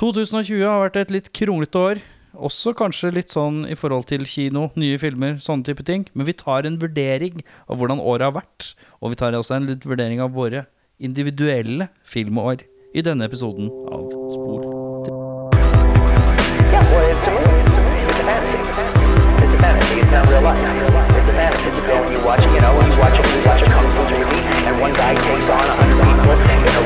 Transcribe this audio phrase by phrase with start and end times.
[0.00, 1.98] 2020 har vært et litt kronglete år.
[2.40, 6.06] Også kanskje litt sånn i forhold til kino, nye filmer, sånne type ting.
[6.16, 8.70] Men vi tar en vurdering av hvordan året har vært.
[9.04, 10.64] Og vi tar også en litt vurdering av våre
[10.96, 12.64] individuelle filmår
[12.96, 14.64] i denne episoden av Spor.
[20.10, 20.26] Yeah,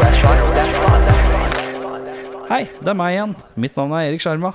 [0.03, 0.84] well,
[2.45, 3.33] Hei, det er meg igjen.
[3.61, 4.51] Mitt navn er Erik Sjarma.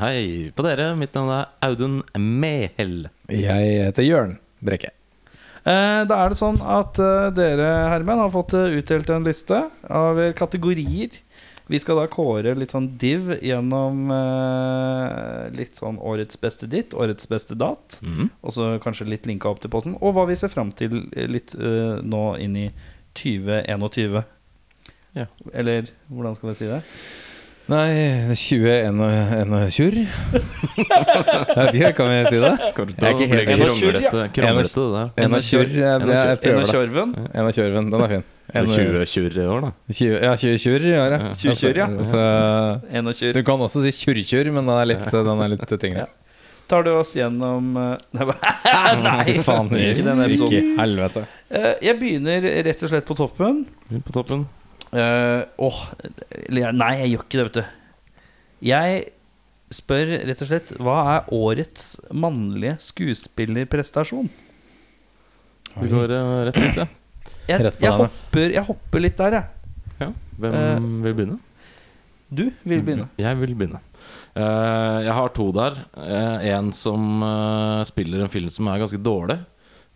[0.00, 0.88] Hei på dere.
[0.98, 3.10] Mitt navn er Audun Mehel.
[3.28, 4.92] Jeg heter Jørn Brekke.
[5.66, 9.58] Eh, da er det sånn at eh, dere herremenn har fått eh, utdelt en liste
[9.90, 11.18] av eh, kategorier.
[11.66, 17.28] Vi skal da kåre litt sånn div gjennom eh, litt sånn årets beste ditt, årets
[17.28, 17.98] beste dat.
[18.06, 18.30] Mm.
[18.46, 19.98] Og så kanskje litt linka opp til posten.
[20.00, 22.70] Og hva vi ser fram til litt eh, nå inn i
[23.18, 24.22] 2021.
[25.16, 25.26] Ja.
[25.56, 26.82] Eller hvordan skal vi si det?
[27.66, 28.90] Nei, 21 Jeg
[31.56, 32.52] vet ikke, kan vi si det?
[32.76, 35.08] Det er ikke helt kronglete, det der.
[35.24, 35.72] En av tjurr.
[35.74, 37.24] Jeg, jeg, jeg En av prøver det.
[37.34, 37.88] En av tjurven.
[37.90, 38.24] Den er fin.
[38.54, 39.70] Er 20 tjurr i år, da.
[39.90, 41.32] 20, ja, 20 tjurr i år, Ja.
[41.34, 41.88] 20 tjurr, ja.
[42.06, 42.20] Så,
[42.94, 46.06] En du kan også si tjurr-tjurr, men den er litt, den er litt tyngre.
[46.70, 48.22] Tar du oss gjennom eh,
[49.02, 50.72] Nei, faen, i ikke episoden.
[50.80, 51.22] helvete.
[51.50, 53.60] Eh, Jeg begynner rett og slett på toppen.
[54.06, 54.46] På toppen.
[54.92, 55.78] Eh, åh,
[56.48, 57.64] jeg- nei, jeg gjør ikke det, vet du.
[58.66, 59.04] Jeg
[59.74, 64.28] spør rett og slett hva er årets mannlige skuespillerprestasjon?
[65.76, 66.86] Vi går uh, rett dit, ja.
[67.46, 69.74] Jeg, Rett på jeg, hopper, jeg hopper litt der, jeg.
[70.00, 70.08] ja.
[70.40, 71.36] Hvem uh, vil begynne?
[72.26, 73.08] Du vil begynne.
[73.22, 73.82] Jeg vil begynne.
[74.34, 75.76] Uh, jeg har to der.
[76.02, 77.22] Eh, en som
[77.86, 79.38] spiller en film som er ganske dårlig.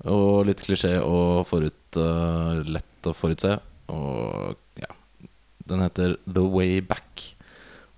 [0.06, 1.98] Og litt klisjé og forut,
[2.70, 3.58] lett å forutse.
[3.92, 4.54] Og
[5.70, 7.28] Den heter The Way Back.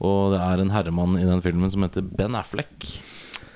[0.03, 2.89] Og det er en herremann i den filmen som heter Ben Affleck.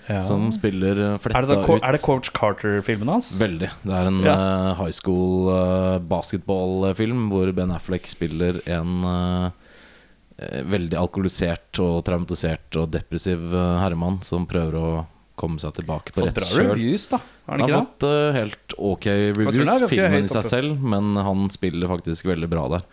[0.07, 0.21] Ja.
[0.23, 3.33] Som spiller eh, Er fletta det, ut er det Coach Carter-filmen hans?
[3.41, 3.73] Veldig.
[3.83, 4.35] Det er en Ja.
[4.37, 9.51] eh, high school uh, basketballfilm hvor Ben Affleck spiller en eh,
[10.39, 14.89] eh, veldig alkoholisert og traumatisert og depressiv eh, herremann som prøver å
[15.37, 16.71] komme seg tilbake på rett kjøl.
[16.71, 17.19] reviews, da.
[17.51, 17.83] Har Han han har det?
[17.91, 19.07] fått uh, helt ok
[19.37, 22.87] reviews, filmen i seg selv, men han spiller faktisk veldig bra der.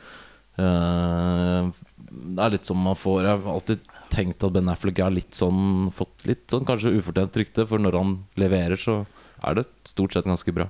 [0.57, 1.71] Eh,
[2.13, 5.33] det er litt som man får Jeg har alltid tenkt at Ben Affleck er litt
[5.33, 8.99] sånn fått litt sånn kanskje ufortjent rykte, for når han leverer, så
[9.43, 10.67] er det stort sett ganske bra.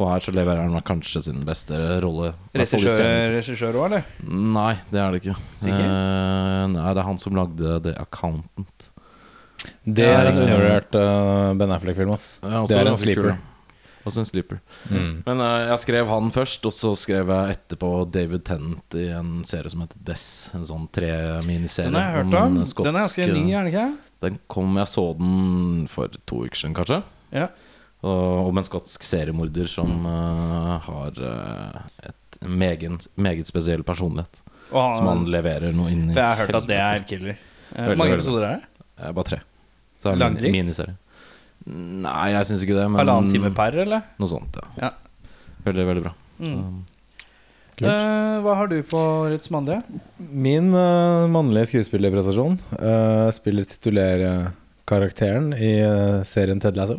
[0.00, 2.32] Og her så leverer han kanskje sin beste rolle.
[3.36, 4.06] Regissør òg, eller?
[4.26, 5.36] Nei, det er det ikke.
[5.68, 8.90] Eh, nei, det er han som lagde The Accountant.
[9.84, 10.46] Det er en riktig.
[10.46, 12.14] undervurdert uh, Ben Affleck-film.
[12.16, 13.28] Ja, Det er en kul, sleeper.
[13.28, 13.36] da.
[14.08, 14.60] Også en sleeper.
[14.88, 15.22] Mm.
[15.26, 19.42] Men uh, jeg skrev han først, og så skrev jeg etterpå David Tennant i en
[19.44, 20.24] serie som heter Des.
[20.56, 21.90] En sånn tre-miniserie.
[21.90, 22.64] Den har jeg hørt en om.
[22.64, 23.88] skotsk- Den er ganske ny, er den ikke?
[24.24, 27.02] Den kom, Jeg så den for to uker siden, kanskje.
[27.32, 27.48] Ja.
[28.02, 34.40] Og, om en skotsk seriemorder som uh, har uh, et meget, meget spesiell personlighet.
[34.70, 36.14] Og Som han han, leverer noe inn i.
[36.14, 37.38] for jeg har hørt at det er helt killer.
[37.74, 38.84] Hvor mange episoder er det?
[39.00, 39.38] Eh, bare tre.
[40.00, 40.94] Så er det en miniserie.
[41.66, 42.86] Nei, jeg syns ikke det.
[42.90, 44.06] Men Halvannen time per, eller?
[44.20, 44.88] Noe sånt, ja.
[44.88, 44.90] Ja.
[45.66, 46.14] Veldig, veldig bra.
[46.40, 46.80] Så, Mm.
[47.80, 49.80] Eh, hva har du på årets mannlige?
[50.20, 56.98] Min uh, mannlige skuespillerprestasjon uh, spiller titulerkarakteren i uh, serien Ted Lasso.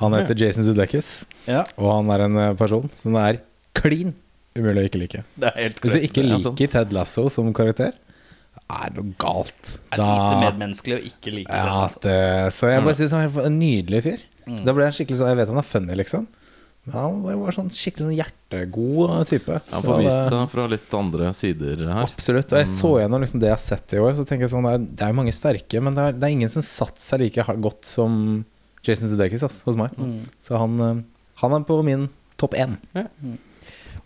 [0.00, 3.42] Han heter Jason Sudeikis, Ja, og han er en person som er
[3.76, 4.14] klin
[4.56, 5.20] umulig å ikke like.
[5.36, 6.72] det er helt Hvis du ikke er liker.
[6.78, 7.92] Ted Lasso som karakter,
[8.70, 9.76] er noe galt.
[9.90, 12.02] Det er lite medmenneskelig å ikke like ja, det.
[12.06, 14.26] det, Så jeg bare synes han er en nydelig fyr.
[14.46, 14.60] Mm.
[14.66, 16.28] Da ble jeg skikkelig sånn Jeg vet han er funny, liksom.
[16.86, 19.58] Men han var, var sånn skikkelig sånn hjertegod uh, type.
[19.68, 22.06] Han får vist seg fra litt andre sider her.
[22.06, 22.54] Absolutt.
[22.54, 24.70] Og jeg så gjennom liksom det jeg har sett i år, så tenker jeg sånn
[24.70, 27.44] Det er, er mange sterke, men det er, det er ingen som satte seg like
[27.60, 28.16] godt som
[28.86, 29.92] Jason Sudeikis hos meg.
[30.00, 30.24] Mm.
[30.40, 31.04] Så han, eh,
[31.42, 32.08] han er på min
[32.40, 32.78] topp én.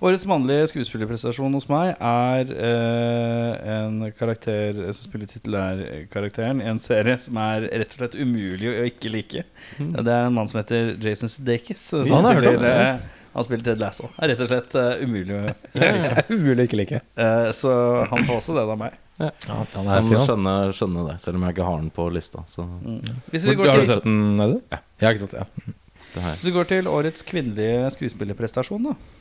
[0.04, 7.16] Årets mannlige skuespillerprestasjon hos meg er eh, en karakter som spiller titulærkarakteren i en serie
[7.24, 9.44] som er rett og slett umulig å ikke like.
[9.78, 11.86] Det er en mann som heter Jason Sudeikis.
[11.94, 14.10] Som Han spiller, eh, han spiller Ted Lasso.
[14.20, 16.26] Er rett og slett uh, umulig å ikke like.
[16.36, 17.00] Umulig ikke like.
[17.24, 17.72] Eh, så
[18.10, 19.00] han får også det av meg.
[19.22, 20.26] Ja, han Han er fin, han.
[20.28, 22.44] skjønner, skjønner det, selv om jeg ikke har den på lista.
[22.50, 23.00] Så Mm.
[23.32, 24.60] Hvis, vi Har går du sett den?
[24.68, 24.78] Ja.
[25.00, 25.36] ja, ikke sant.
[25.40, 25.48] Ja.
[25.64, 26.22] jeg.
[26.36, 29.13] hvis vi går til årets kvinnelige skuespillerprestasjon, da.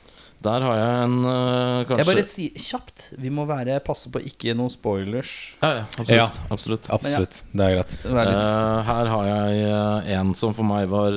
[0.43, 3.03] Der har jeg en uh, kanskje Jeg bare sier kjapt.
[3.21, 5.31] Vi må være passe på ikke noen spoilers.
[5.61, 6.17] Ja, ja, absolutt.
[6.17, 6.47] Ja.
[6.55, 6.89] absolutt.
[6.97, 7.39] Absolutt.
[7.53, 7.95] Det er greit.
[8.09, 11.15] Eh, her har jeg uh, en som for meg var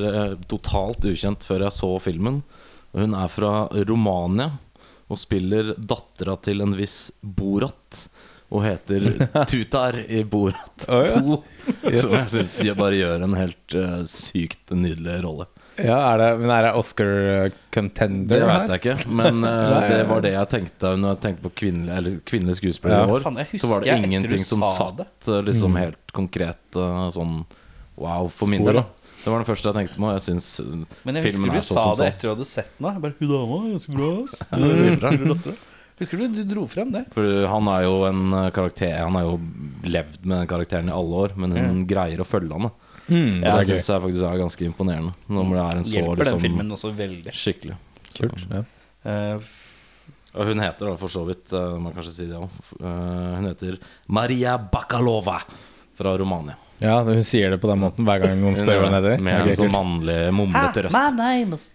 [0.50, 2.40] totalt ukjent før jeg så filmen.
[2.96, 4.52] Hun er fra Romania
[5.06, 8.06] og spiller dattera til en viss Borat.
[8.50, 9.06] og heter
[9.50, 11.18] Tutar i Borat Å, ja.
[11.18, 11.38] 2.
[11.98, 13.76] Som jeg syns bare gjør en helt
[14.10, 15.50] sykt nydelig rolle.
[15.78, 18.28] Ja, er det, men er det Oscar-contender?
[18.30, 21.44] Det contender vet jeg ikke, men uh, det var det jeg tenkte når jeg tenkte
[21.46, 23.06] på kvinnelige, eller kvinnelige skuespillere Ja.
[23.06, 23.24] i år.
[23.26, 25.08] Faen, så var det ingenting som sa satt det.
[25.28, 25.80] eh, liksom Mm.
[25.82, 27.44] helt konkret uh, sånn
[27.96, 28.80] wow for min del.
[28.80, 28.84] da.
[29.24, 30.10] Det var det første jeg tenkte på.
[30.14, 30.48] Jeg syns
[31.04, 32.92] Men jeg filmen husker er du sa det etter du hadde sett den.
[32.92, 34.36] Jeg bare, Hun dama er ganske bra, ass.
[34.52, 35.56] Ja, det er.
[35.96, 37.06] Husker du du dro frem det?
[37.14, 39.38] For han er jo en eh, karakter Han har jo
[39.88, 42.68] levd med den karakteren i alle år, men hun greier å følge han.
[42.68, 45.12] da Mm, Jeg syns jeg faktisk er ganske imponerende.
[45.30, 47.32] Når det er en så Hjelper liksom, den filmen også veldig.
[47.38, 47.76] skikkelig.
[48.16, 48.46] Kult.
[48.50, 48.62] Ja.
[49.06, 49.40] uh,
[50.36, 53.46] Og hun heter da for så vidt uh, Man kan kanskje si det også Hun
[53.46, 53.76] heter
[54.08, 55.38] Maria Bakalova
[55.96, 56.56] fra Romania.
[56.82, 59.22] ja, hun sier det på den måten hver gang noen spør hva hun heter.
[59.24, 60.98] Med okay, en sånn mannlig, mumlete røst.
[61.16, 61.70] name is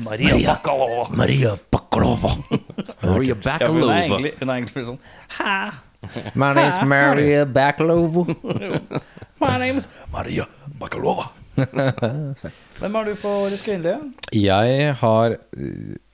[0.00, 1.08] Maria Bakalova.
[1.20, 2.30] Maria Bakalova.
[3.04, 3.98] Maria Ja, hun, er Bakalova.
[4.00, 5.00] egentlig, hun er egentlig sånn
[5.36, 5.58] Hæ?
[6.34, 8.24] My name is Maria Backlovo.
[9.40, 10.44] My name is Maria
[10.78, 11.30] Bakalova.
[12.80, 13.96] Hvem har du på Årets kvinnelige?
[14.36, 15.36] Jeg har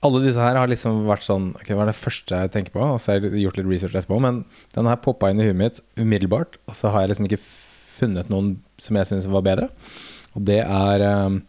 [0.03, 2.85] Alle disse her har liksom vært sånn Ok, Hva er det første jeg tenker på?
[2.95, 4.21] Og så har jeg gjort litt research etterpå.
[4.23, 4.45] Men
[4.75, 6.55] den her poppa inn i huet mitt umiddelbart.
[6.71, 7.41] Og så har jeg liksom ikke
[7.97, 9.67] funnet noen som jeg syns var bedre.
[10.37, 11.41] Og det er um,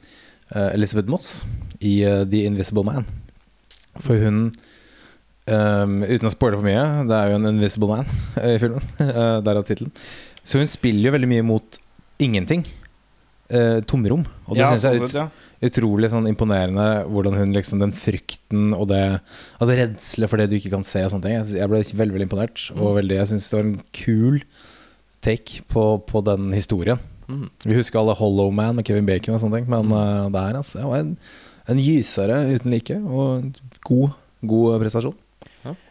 [0.57, 1.45] uh, Elizabeth Moss
[1.79, 3.07] i uh, The Invisible Man.
[4.03, 4.49] For hun
[5.47, 8.11] um, Uten å spoile for mye, det er jo en Invisible Man
[8.43, 8.83] i filmen.
[9.05, 9.95] uh, Derav tittelen.
[10.49, 11.79] Så hun spiller jo veldig mye mot
[12.25, 12.65] ingenting.
[13.49, 14.25] Eh, tomrom.
[14.47, 15.69] Og det Ja, synes jeg er ut, sett, ja.
[15.69, 19.23] utrolig sånn imponerende hvordan hun liksom Den frykten og det
[19.57, 21.37] Altså redsle for det du ikke kan se og sånne ting.
[21.39, 22.65] Jeg, jeg ble veldig veldig imponert.
[22.77, 24.43] Og veldig, jeg syns det var en kul
[25.25, 27.01] take på, på den historien.
[27.29, 27.49] Mm.
[27.65, 30.57] Vi husker alle Hollow Man med Kevin Bacon og sånne ting, men uh, det her
[30.61, 31.17] altså, var en,
[31.69, 32.95] en gysere uten like.
[33.05, 33.49] Og
[33.85, 34.15] god,
[34.49, 35.17] god prestasjon.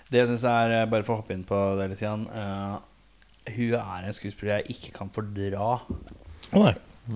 [0.08, 2.78] Det jeg synes er, eh, bare for å hoppe inn på det litt igjen eh,
[3.56, 5.78] Hun er en skuespiller jeg ikke kan fordra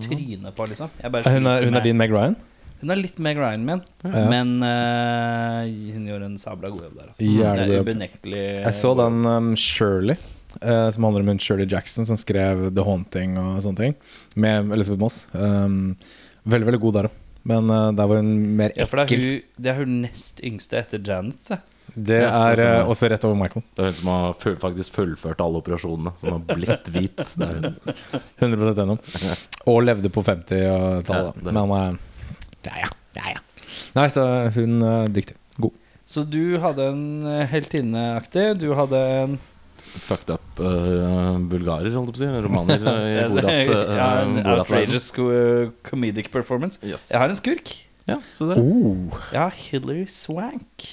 [0.02, 0.92] trynet på, liksom.
[1.04, 2.36] Bare Hun er, hun er din Meg Ryan?
[2.82, 4.24] Hun er litt Meg Ryan min, Ja.
[4.32, 7.10] men uh, hun gjør en sabla god jobb der.
[7.12, 7.26] Altså.
[7.26, 10.18] Jævlig det er ubenektelig Jeg så den um, Shirley,
[10.64, 13.98] uh, som handler om hun Shirley Jackson som skrev The Haunting og sånne ting,
[14.36, 15.26] med Elizabeth Moss.
[15.34, 15.98] Um,
[16.50, 17.20] veldig, veldig god der òg.
[17.52, 20.42] Men uh, der var hun mer Ja, for det er, hun, det er hun nest
[20.46, 21.38] yngste etter Janet.
[21.50, 21.62] Det.
[21.96, 23.64] Det Ja, er altså- uh, også rett over Michael.
[23.76, 27.18] Det er hun som har full, faktisk fullført alle operasjonene, som har blitt hvit.
[27.38, 27.76] Det er hun.
[28.40, 29.00] 100 gjennom.
[29.68, 31.06] Og levde på 50-tallet.
[31.10, 31.98] Ja, det- Men uh,
[32.64, 33.40] ja, ja, ja, ja.
[33.96, 35.36] Nei, så hun er dyktig.
[35.60, 35.72] God.
[36.08, 38.58] Så du hadde en eh, heltinneaktig.
[38.60, 39.40] Du hadde en
[39.92, 42.44] Fucked up eh, bulgarer, holdt jeg på å si.
[42.46, 43.52] Romaner uh, i Borat.
[43.52, 44.60] eh, ja, en Borat-verden.
[44.62, 46.80] outrageous co- comedic performance.
[46.84, 47.10] Yes.
[47.12, 47.74] Jeg har en skurk.
[48.10, 48.58] Ja, så det.
[48.58, 49.14] Oh.
[49.34, 50.88] Ja, Hillary Swank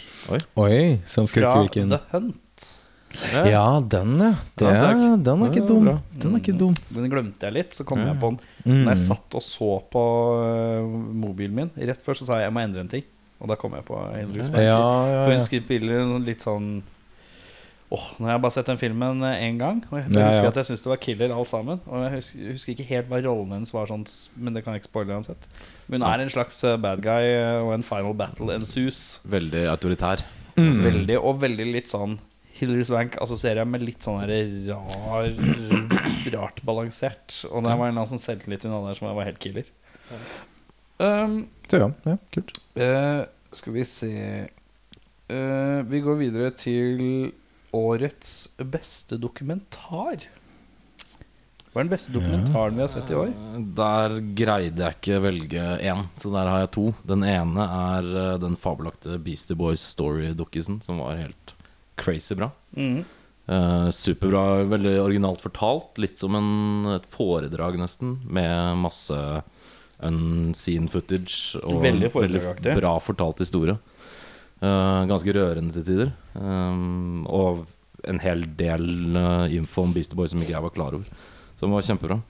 [0.57, 2.67] Oi, som fra The Hunt.
[3.33, 4.35] Ja, den, ja.
[4.55, 5.85] Det Den er den er ikke dum.
[5.87, 5.95] bra.
[6.21, 6.75] Den er ikke dum.
[6.93, 8.13] Den glemte jeg litt, så kom Ja.
[8.13, 8.39] jeg på den.
[8.65, 8.83] Mm.
[8.85, 10.03] Når jeg satt og så på
[10.45, 10.85] øh,
[11.25, 13.05] mobilen min Rett før så sa jeg jeg må endre en ting.
[13.41, 14.61] Og da kom jeg på Hillary Swank.
[14.63, 16.83] Ja, For ja, hun skriver spiller litt sånn
[17.89, 20.49] Åh, Nå har jeg bare sett den filmen én gang, og jeg Ja, husker ja.
[20.51, 21.79] at jeg syntes det var killer alt sammen.
[21.89, 24.05] Og jeg husker, jeg husker ikke helt hva rollen hennes var, sånn,
[24.37, 25.47] men det kan jeg ikke spoile uansett.
[25.89, 29.23] Hun er en slags øh, bad guy, øh, og en final battle ensues.
[29.25, 30.25] Veldig autoritær.
[30.59, 30.75] Mm.
[30.85, 32.19] Veldig, og veldig litt sånn
[32.59, 34.33] Hillary Swank assosierer jeg med litt sånn her
[34.69, 35.29] rar
[36.35, 37.37] Rart balansert.
[37.53, 39.69] Og det var en sånn selvtillit hun hadde der som var helt killer.
[40.99, 42.57] Um, ja, ja, kult.
[42.75, 43.23] Uh,
[43.55, 44.09] skal vi se
[45.31, 47.31] uh, Vi går videre til
[47.77, 50.29] årets beste dokumentar.
[51.69, 53.29] Hva er den beste dokumentaren vi har sett i år?
[53.77, 56.87] Der greide jeg ikke velge én, så der har jeg to.
[57.07, 61.55] Den ene er eh, den fabelaktige Beastie Boys Story-dukkisen, som var helt
[62.01, 62.51] crazy bra.
[62.73, 63.05] Mm.
[63.49, 65.95] Uh, superbra, veldig originalt fortalt.
[66.01, 66.51] Litt som en,
[66.97, 69.21] et foredrag, nesten, med masse
[70.05, 71.59] unseen footage.
[71.63, 72.43] Og Veldig veldig
[72.75, 73.77] bra fortalt historie.
[74.59, 76.13] Uh, ganske rørende til tider.
[76.39, 77.67] Um, og
[78.09, 81.09] en hel del uh, info om Beastie Boys som ikke jeg var klar over.
[81.59, 82.21] Som var kjempebra.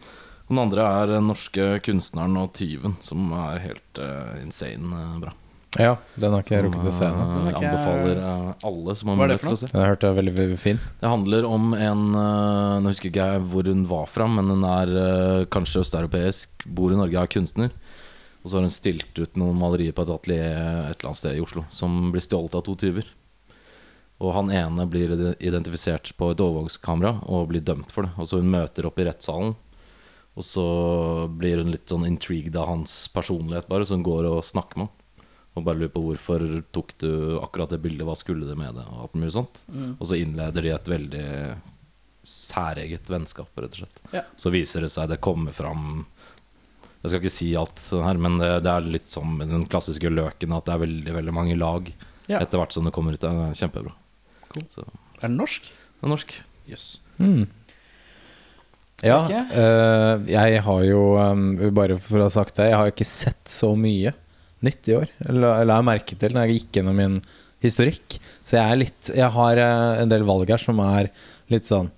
[0.49, 5.19] Og Den andre er den norske kunstneren og tyven, som er helt uh, insane eh,
[5.21, 5.35] bra.
[5.77, 7.27] Ja, den har ikke jeg rukket å se ennå.
[7.51, 8.21] ikke jeg- anbefaler
[8.65, 9.69] alle som har Hva er det mulighet for til å se.
[9.75, 10.81] Den har hørt hørt er veldig, veldig fin.
[11.03, 15.45] Det handler om en Nå husker ikke jeg hvor hun var fra, men hun er
[15.53, 17.71] kanskje østeuropeisk, bor i Norge, er kunstner.
[18.41, 20.57] Og så har hun stilt ut noen malerier på et atelier
[20.89, 23.05] et eller annet sted i Oslo som blir stjålet av to tyver.
[24.19, 28.13] Og han ene blir identifisert på et overvåkskamera og blir dømt for det.
[28.19, 29.53] Og så hun møter opp i rettssalen,
[30.39, 30.65] og så
[31.31, 34.89] blir hun litt sånn intrigued av hans personlighet, bare, så hun går og snakker med
[34.89, 34.95] ham.
[35.59, 36.43] Og bare lurer på hvorfor
[36.75, 37.09] tok du
[37.43, 38.85] akkurat det bildet, hva skulle det med det?
[38.95, 39.65] Og mulig sånt.
[39.99, 41.25] Og så innleder de et veldig
[42.29, 44.03] særeget vennskap, rett og slett.
[44.15, 44.23] Ja.
[44.39, 46.05] Så viser det seg, det kommer fram
[47.03, 50.11] Jeg skal ikke si alt sånn her, men det, det er litt som den klassiske
[50.11, 51.91] løken, at det er veldig veldig mange lag
[52.29, 52.41] Ja.
[52.43, 53.23] etter hvert som det kommer ut.
[53.23, 53.95] Det er kjempebra.
[54.73, 55.63] Så det Er den norsk?
[56.03, 56.31] er norsk.
[56.69, 56.87] Jøss.
[57.19, 57.47] Mm.
[59.03, 59.43] Ja, okay.
[59.55, 63.07] eh, jeg har jo um, Bare for å ha sagt det, jeg har jo ikke
[63.07, 64.11] sett så mye
[64.67, 65.07] nytt i år.
[65.29, 67.15] Eller la jeg merke til når jeg gikk gjennom min
[67.63, 68.17] historikk.
[68.47, 71.11] Så jeg er litt Jeg har eh, en del valg her som er
[71.53, 71.89] litt sånn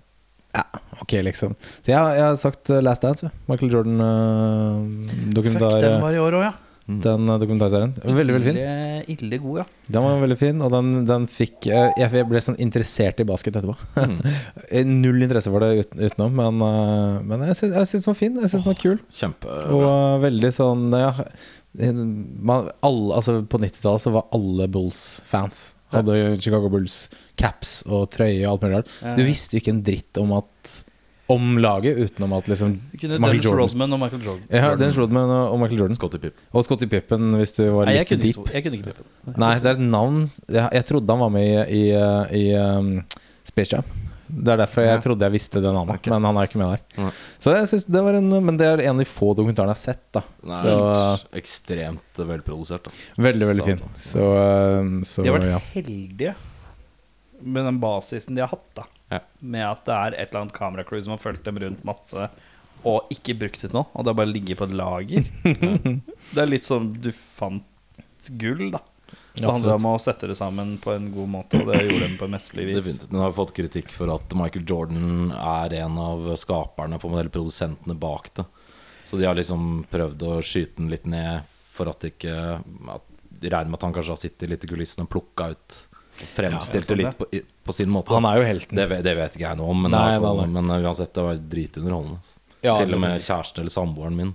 [0.57, 0.65] Ja,
[1.01, 1.55] ok, liksom.
[1.81, 3.27] Så jeg, jeg har sagt eh, Last Dance.
[3.49, 5.79] Michael Jordan-dokumentar.
[5.85, 6.55] den var i år òg, ja.
[7.05, 7.93] Den eh, dokumentarserien.
[8.03, 8.59] Veldig, veldig fin.
[8.59, 9.65] Ille, ille god, ja.
[9.95, 13.61] Den var veldig fin, og den, den fikk eh, Jeg ble sånn interessert i basket
[13.61, 13.77] etterpå.
[14.91, 18.39] Null interesse for det uten, utenom, men, eh, men jeg syns den var fin.
[18.43, 19.01] Jeg syns den var kul.
[19.21, 19.79] Kjempebra.
[19.79, 21.13] Og veldig sånn ja,
[21.71, 25.71] man, alle, altså På 90-tallet så var alle Bulls-fans.
[25.91, 27.05] Hadde Chicago Bulls
[27.41, 28.95] caps og trøye og alt mulig rart.
[29.19, 30.77] Du visste jo ikke en dritt om at
[31.31, 34.45] Om laget utenom at liksom Michael Dennis Jordan- Rodman og Michael Jordan.
[34.51, 35.97] Ja, Dennis Rodman og Michael Jordan.
[36.01, 36.43] Scotty Pippen.
[36.53, 38.41] Og Scotty Pippen, hvis du var Nei, litt kunne, deep.
[38.43, 39.37] ikke, jeg kunne ikke Pippen.
[39.39, 40.21] Nei, det er et navn
[40.51, 42.93] Jeg, jeg trodde han var med i, i, i um,
[43.47, 43.85] Space Jam.
[44.31, 45.01] Det er derfor jeg Ja.
[45.03, 46.11] trodde jeg visste det navnet, okay.
[46.13, 46.83] men han er ikke med der.
[47.03, 47.09] Ja.
[47.43, 49.81] Så jeg synes det var en Men det er en av de få dokumentarene jeg
[49.81, 50.23] har sett, da.
[50.47, 50.75] Nei, Så
[51.41, 52.85] ekstremt velprodusert.
[52.87, 52.91] Da.
[53.27, 53.83] veldig, veldig fin.
[53.95, 54.23] Så,
[54.83, 55.59] um, så De har vært ja.
[55.75, 56.35] heldige
[57.43, 58.85] med den basisen de har hatt, da.
[59.11, 59.21] Ja.
[59.43, 62.29] Med at det er et eller annet kameracrew som har fulgt dem rundt masse
[62.89, 63.83] og ikke brukt det nå.
[63.93, 65.27] Og det har bare ligget på et lager.
[66.35, 68.81] det er litt som du fant gull, da.
[69.35, 71.81] Så Ja, handler det om å sette det sammen på en god måte, og det
[71.83, 72.79] gjorde de på mesterlig vis.
[72.79, 73.11] Definitivt.
[73.11, 77.97] Den har fått kritikk for at Michael Jordan er en av skaperne på eller produsentene
[77.99, 78.47] bak det.
[79.05, 82.37] Så de har liksom prøvd å skyte den litt ned for at de ikke
[82.95, 83.07] at
[83.41, 85.77] De regner med at han kanskje har sittet litt i kulissene og plukka ut
[86.23, 87.27] og fremstilt Ja, litt på,
[87.67, 88.15] på sin måte.
[88.17, 88.77] Han er jo helten.
[88.79, 90.47] det, det vet ikke jeg noe om, men, Nei, nei, nei.
[90.59, 92.19] men uh, uansett, det var dritunderholdende.
[92.63, 94.33] Ja, Til og med kjæresten eller samboeren min,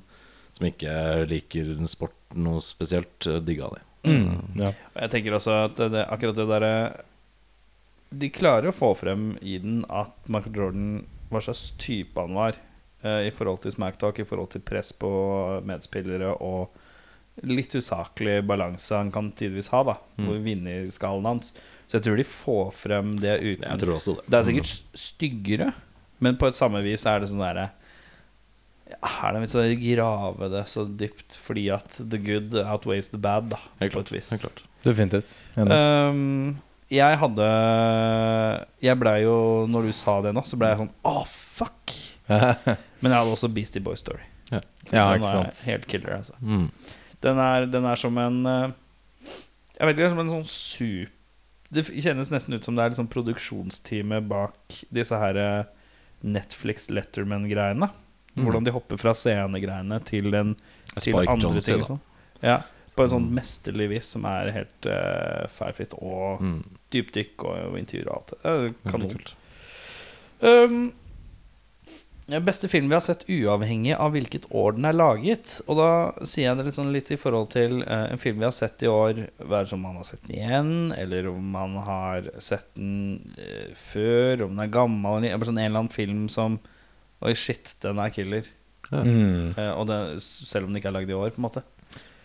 [0.57, 0.93] som ikke
[1.29, 3.83] liker sport noe spesielt, uh, digga det.
[4.05, 4.71] Mm, ja.
[5.01, 6.73] Jeg tenker også at det, det, akkurat det derre
[8.13, 10.89] De klarer å få frem i den at Michael Jordan
[11.31, 12.53] hva slags type han var
[13.01, 15.09] eh, i forhold til smacktalk, i forhold til press på
[15.65, 16.69] medspillere og
[17.49, 20.27] litt usaklig balanse han kan tidvis ha, da, Mm.
[20.29, 21.49] hvor vinnerskallen hans.
[21.85, 24.27] Så jeg tror de får frem det uten Jeg tror også det.
[24.27, 25.71] Det er sikkert styggere,
[26.23, 27.69] men på et samme vis er det sånn derre
[28.89, 33.21] ja, Er det litt sånn grave det så dypt fordi at the good outweighs the
[33.21, 34.13] bad, da, Helt klart.
[34.15, 34.63] Helt klart.
[34.85, 35.35] Definitivt.
[35.57, 36.57] Um,
[36.93, 37.45] jeg hadde
[38.85, 39.37] Jeg blei jo
[39.71, 41.95] Når du sa det nå, så blei jeg sånn Å, fuck!
[42.29, 44.23] Men jeg hadde også Beastie Boy Story.
[44.49, 44.59] Ja.
[44.89, 45.59] ja, den ikke er sant.
[45.69, 46.33] helt killer, altså.
[46.41, 46.69] Mm.
[47.21, 48.73] Den er, den er som en eh,
[49.75, 51.14] Jeg vet ikke, som en sånn sup...
[51.73, 55.65] Det kjennes nesten ut som det er liksom produksjonsteamet bak disse her eh,
[56.21, 57.89] Netflix Letterman-greiene.
[58.35, 58.43] Mm.
[58.43, 60.55] Hvordan de hopper fra scenegreiene til, den,
[60.99, 61.85] til andre Jonze, ting.
[61.87, 62.01] Sånn.
[62.43, 62.59] Ja,
[62.95, 65.95] på en sånn mesterlig vis som er helt uh, feilfritt.
[65.99, 66.61] Og Mm.
[66.91, 68.33] dypdykk og, og intervjuer og alt.
[68.35, 69.17] Det er kanon.
[70.45, 70.79] Um,
[72.25, 75.59] beste film vi har sett uavhengig av hvilket år den er laget.
[75.69, 75.89] Og da
[76.25, 78.81] sier jeg det litt, sånn litt i forhold til eh, en film vi har sett
[78.81, 83.35] i år, være som man har sett den igjen, eller om man har sett den
[83.37, 86.59] eh, før, om den er gammel, eller sånn en eller annen film som
[87.25, 88.49] Oi, shit, den er killer.
[88.91, 89.55] Mm.
[89.55, 91.63] Eh, og det, selv om den ikke er lagd i år, på en måte.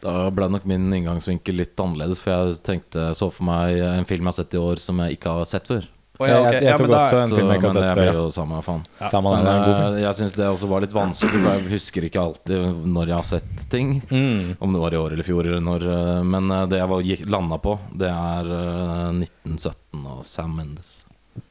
[0.02, 4.26] Da ble nok min inngangsvinkel litt annerledes, for jeg tenkte, så for meg en film
[4.26, 5.87] jeg har sett i år som jeg ikke har sett før.
[6.20, 6.52] Å, Jeg- okay.
[6.52, 8.04] jeg- jeg tok men da- også en film jeg ikke har men sett det før,
[8.04, 8.12] ja.
[8.12, 8.82] jo samme faen.
[9.10, 9.94] Samme det, Men det er en god film.
[9.96, 13.16] eh, jeg syns det også var litt vanskelig, for jeg husker ikke alltid når jeg
[13.16, 14.02] har sett ting.
[14.10, 14.56] Mm.
[14.60, 17.00] Om det var i år eller fjor, eller når eh, Men eh, det jeg var,
[17.02, 21.04] gikk, landa på, det er eh, 1917 og Sam Mendes.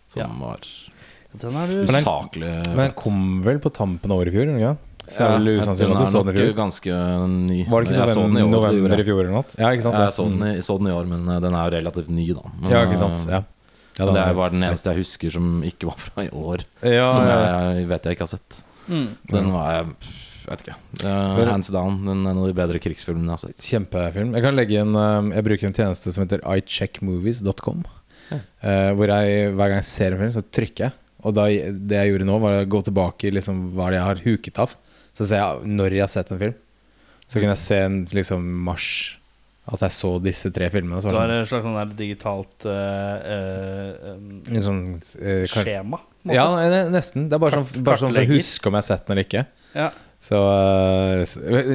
[0.08, 0.28] Som Ja.
[0.28, 0.58] var
[1.40, 4.32] Den er du Men den- usaklig Men den kom vel på tampen av året i
[4.38, 4.46] fjor?
[4.46, 4.78] den ikke?
[5.10, 6.54] Så er det vel usannsynlig at du så den i fjor.
[6.54, 6.92] ganske
[7.30, 7.64] ny.
[7.66, 9.46] Var det ikke Jeg november, i år, november i fjor eller noe?
[9.58, 9.94] Ja, ikke sant?
[9.96, 11.78] Ja, Ja, jeg så den, i, så den i år, men eh, den er jo
[11.82, 12.42] relativt ny, da.
[12.62, 13.28] Men, Ja, ikke sant.
[13.28, 13.44] eh, Ja.
[14.00, 16.64] Ja, det er var den eneste jeg husker som ikke var fra i år.
[16.82, 17.38] Ja, som ja.
[17.76, 18.60] jeg vet jeg ikke har sett.
[18.88, 19.08] mm.
[19.34, 19.94] Den var jeg
[20.50, 20.78] vet ikke.
[21.04, 22.00] Uh, hands down.
[22.08, 23.66] Den er en av de bedre krigsfilmene jeg har sett.
[23.70, 24.32] Kjempefilm.
[24.38, 27.84] Jeg kan legge inn um, Jeg bruker en tjeneste som heter icheckmovies.com.
[28.32, 30.96] eh, hvor jeg hver gang jeg ser en film, så trykker jeg.
[31.28, 34.08] Og da, det jeg gjorde nå, var å gå tilbake i liksom, hva det jeg
[34.08, 34.76] har huket av.
[35.18, 36.58] Så ser jeg når jeg har sett en film.
[37.28, 38.90] Så kunne jeg se en liksom mars
[39.70, 41.02] at jeg så disse tre filmene.
[41.04, 44.84] Så Du har et slags sånn der digitalt uh, sånn, uh, sånn
[45.22, 46.00] eh, skjema.
[46.00, 46.36] måte.
[46.36, 46.50] Ja,
[46.90, 47.30] nesten.
[47.30, 49.28] Det er bare sånn, bare sånn for å huske om jeg har sett den eller
[49.28, 49.44] ikke.
[49.78, 49.90] Ja.
[50.20, 50.36] Så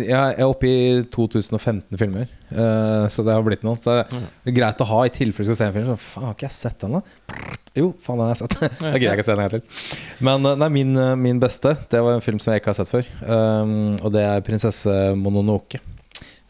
[0.04, 3.78] jeg er oppe i 2015 filmer, eh, så det har blitt noe.
[3.80, 5.94] Så det er greit å ha i tilfelle du skal se en film.
[5.94, 7.46] Så faen, har ikke jeg sett den, da?
[7.78, 8.58] Jo, faen, den har jeg sett.
[8.82, 9.96] Da gidder jeg ikke å se den en gang til.
[10.28, 13.08] Men nei, min, min beste, det var en film som jeg ikke har sett før.
[13.24, 15.80] Um, og det er 'Prinsesse Mononoke'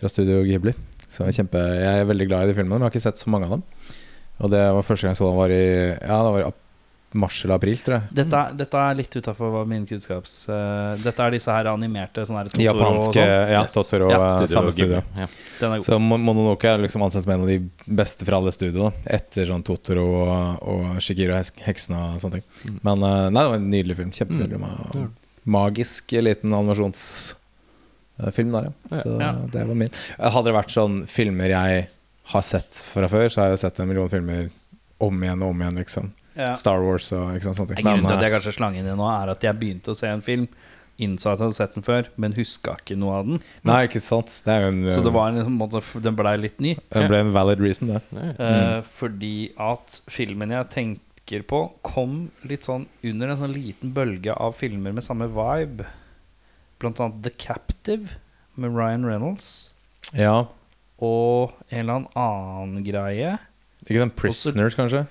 [0.00, 0.74] fra Studio Ghibli.
[1.14, 3.22] Så jeg kjempe, jeg er veldig glad i de filmene, men jeg har ikke sett
[3.22, 3.64] så mange av dem.
[4.42, 6.52] Og det var første gang jeg så den var i Ja, det var i
[7.14, 8.08] mars eller april, tror jeg.
[8.18, 10.32] Dette, er- dette er litt utafor min kunnskaps...
[10.50, 13.52] Uh, dette er disse her animerte sånne her Japanske sånn.
[13.52, 13.76] ja, Yes.
[13.76, 15.02] Totoro Ja, Studio samme studio.
[15.20, 15.28] Ja.
[15.86, 19.14] Så Mononoke er liksom ansett som en av de beste fra alle studio, da.
[19.20, 22.80] etter sånn Totoro og, og Shigiro og heksene og sånne ting.
[22.82, 24.10] Men uh, nei, det var en nydelig film.
[24.18, 24.66] Kjempefilm.
[24.98, 25.12] Mm.
[25.54, 26.50] Magisk liten
[28.18, 28.96] animasjonsfilm der, ja.
[29.02, 29.32] Så Ja.
[29.52, 29.88] det var min.
[30.18, 31.88] Hadde det vært sånn filmer jeg
[32.26, 34.50] har sett fra før, så har jeg sett en million filmer
[35.00, 36.12] om igjen og om igjen, liksom.
[36.36, 36.54] Ja.
[36.54, 37.84] Star Wars og ikke sant, sånne ting.
[37.84, 40.08] Grunnen til at jeg kanskje slang inn i nå, er at jeg begynte å se
[40.08, 40.48] en film,
[40.98, 43.34] innså at jeg hadde sett den før, men huska ikke noe av den.
[43.36, 44.30] eh, nei, ikke sant.
[44.44, 46.76] Det er en, Så det var en liksom, måte, den blei litt ny.
[46.94, 48.02] Den ble en valid reason, det.
[48.38, 54.34] Eh, fordi at filmen jeg tenker på, kom litt sånn under en sånn liten bølge
[54.38, 55.84] av filmer med samme vibe.
[56.82, 58.16] Blant annet The Captive
[58.54, 59.72] med Ryan Reynolds.
[60.14, 60.46] Ja.
[61.02, 63.36] Og en eller annen greie.
[63.84, 65.04] Ikke den Prisoners, kanskje?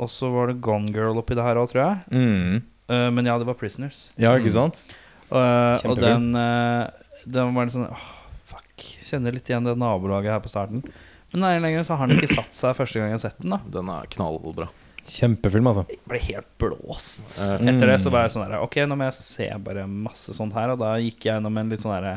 [0.00, 2.00] Og så var det Gone Girl oppi det her òg, tror jeg.
[2.14, 2.62] Mm.
[2.90, 4.08] Uh, men ja, det var Prisoners.
[4.20, 4.84] Ja, ikke sant?
[5.30, 6.90] Eh, og den, uh,
[7.22, 8.06] den var litt sånn oh,
[8.50, 8.82] Fuck.
[9.06, 10.82] Kjenner litt igjen det nabolaget her på starten.
[11.30, 13.54] Men nei, lenger så har den ikke satt seg første gang jeg har sett den.
[13.54, 14.66] da Den er knallbra.
[15.08, 15.82] Kjempefilm, altså.
[15.90, 17.28] Jeg ble helt blåst.
[17.40, 17.46] Ja.
[17.72, 20.54] Etter det så var jeg sånn der Ok, nå må jeg se bare masse sånt
[20.56, 20.68] her.
[20.74, 22.14] Og da gikk jeg gjennom en litt sånn herre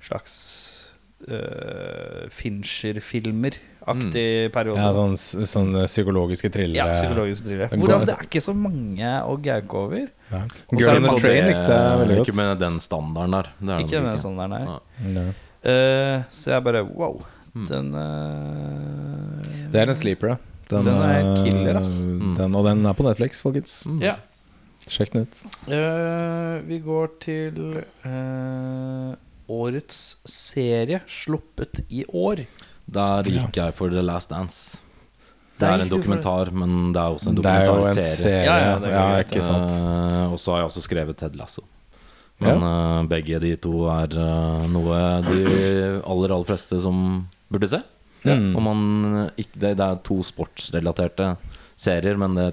[0.00, 0.34] slags
[1.28, 4.80] uh, Fincher-filmer-aktig periode.
[4.80, 6.78] Ja, sånn, sånn psykologiske thrillere.
[6.78, 7.66] Ja, psykologiske thriller.
[7.68, 10.04] Hvordan Hvorav det er ikke så mange å gauke over.
[10.30, 10.40] Ja.
[10.72, 12.28] Girl in on the Train likte jeg veldig godt.
[12.28, 13.46] Ikke med den standarden der.
[13.58, 14.62] Det er Ikke med med standarden der.
[15.20, 15.26] Ja.
[15.60, 17.14] Eh, så jeg bare wow.
[17.50, 17.66] Mm.
[17.66, 18.02] Den uh,
[19.72, 20.36] Det er en sleeper, ja.
[20.70, 22.02] Den er eh, killer, ass.
[22.38, 23.80] Den, og den er på Netflix, folkens.
[23.90, 24.02] Mm.
[24.04, 24.16] Ja.
[24.90, 25.40] Sjekk den ut.
[25.68, 27.58] Uh, vi går til
[28.06, 29.12] uh,
[29.50, 29.98] årets
[30.30, 32.46] serie sluppet i år.
[32.90, 34.80] Der gikk jeg for The Last Dance.
[35.60, 38.06] Det er en dokumentar, men det er også en er dokumentarserie.
[38.16, 38.44] serie.
[38.46, 39.74] Ja, Ja, ja, ikke sant.
[39.84, 41.66] Eh, og så har jeg også skrevet Ted Lasso.
[42.40, 45.40] Men uh, begge de to er uh, noe de
[46.00, 47.82] aller, aller fleste som burde se.
[48.24, 48.50] Mm.
[48.56, 48.80] Og man,
[49.26, 51.36] eh, ikke, det, det er to sportsrelaterte
[51.80, 52.50] serier, men det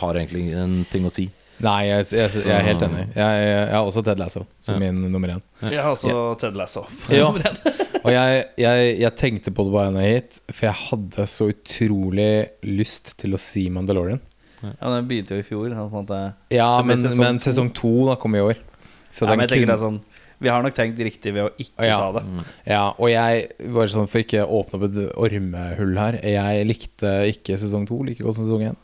[0.00, 1.28] har egentlig en ting å si.
[1.62, 3.04] Nei, jeg, jeg, jeg er helt enig.
[3.14, 4.80] Jeg, jeg, jeg har også Ted Lasso som Ja.
[4.82, 5.42] min nummer én.
[5.70, 6.82] Jeg har også Ted Lasso.
[7.14, 7.28] Ja.
[8.04, 12.30] Og jeg, jeg, jeg tenkte på det på veien hit, for jeg hadde så utrolig
[12.66, 14.20] lyst til å si Mandalorian.
[14.64, 15.70] Ja, den begynte jo i fjor.
[15.76, 16.10] sånn.
[16.52, 18.58] Ja, Det men sesong men sesong to da kom i år.
[19.14, 20.00] Så Ja, den men jeg tenker det er sånn
[20.40, 21.96] Vi har nok tenkt riktig ved å ikke Ja.
[21.98, 22.22] ta det.
[22.66, 27.12] Ja, og jeg, bare sånn for ikke å åpne opp et ormehull her Jeg likte
[27.30, 28.76] ikke sesong to like godt som sesong én.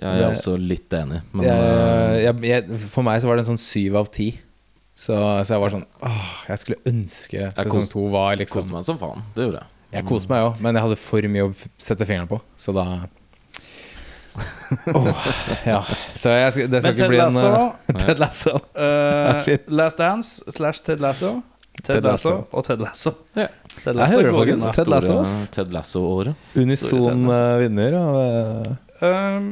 [0.00, 3.44] Jeg er også litt enig, men Jeg, eh, jeg, jeg, for meg så var det
[3.46, 4.32] en sånn syv av ti.
[4.96, 5.14] Så,
[5.46, 8.84] så jeg var sånn åh, Jeg skulle ønske sesong koste- to var koste liksom meg
[8.84, 9.22] som faen.
[9.34, 9.70] Det gjorde jeg.
[9.94, 12.40] Jeg koste meg òg, men jeg hadde for mye å sette fingeren på.
[12.58, 13.06] Så da
[14.94, 15.26] Åh,
[15.66, 15.80] Ja.
[16.14, 18.54] Så jeg skal, det skal Men ikke Ted bli en Lasso eh, Ted Lasso.
[18.74, 19.66] eh, er.
[19.68, 21.36] Last Dance slash Ted Lasso.
[21.82, 22.30] Ted, Ted Lasso.
[22.30, 22.46] Lasso.
[22.52, 23.12] og Ted Lasso.
[23.36, 23.48] Yeah.
[23.82, 24.68] Ted Jeg hører det, folkens.
[24.76, 25.18] Ted Lasso,
[25.52, 26.34] Ted Lasso-året.
[26.54, 29.48] Unison eh, vinner av Um,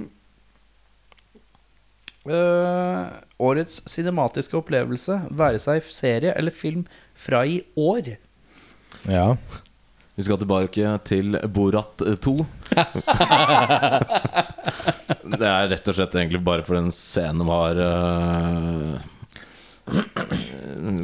[2.30, 3.06] eh,
[3.42, 6.86] årets cinematiske opplevelse, være seg serie eller film
[7.18, 8.14] fra i år.
[9.10, 9.32] Ja.
[10.14, 12.36] Vi skal tilbake til Borat 2.
[15.38, 19.00] det er rett og slett egentlig bare for den scenen var uh,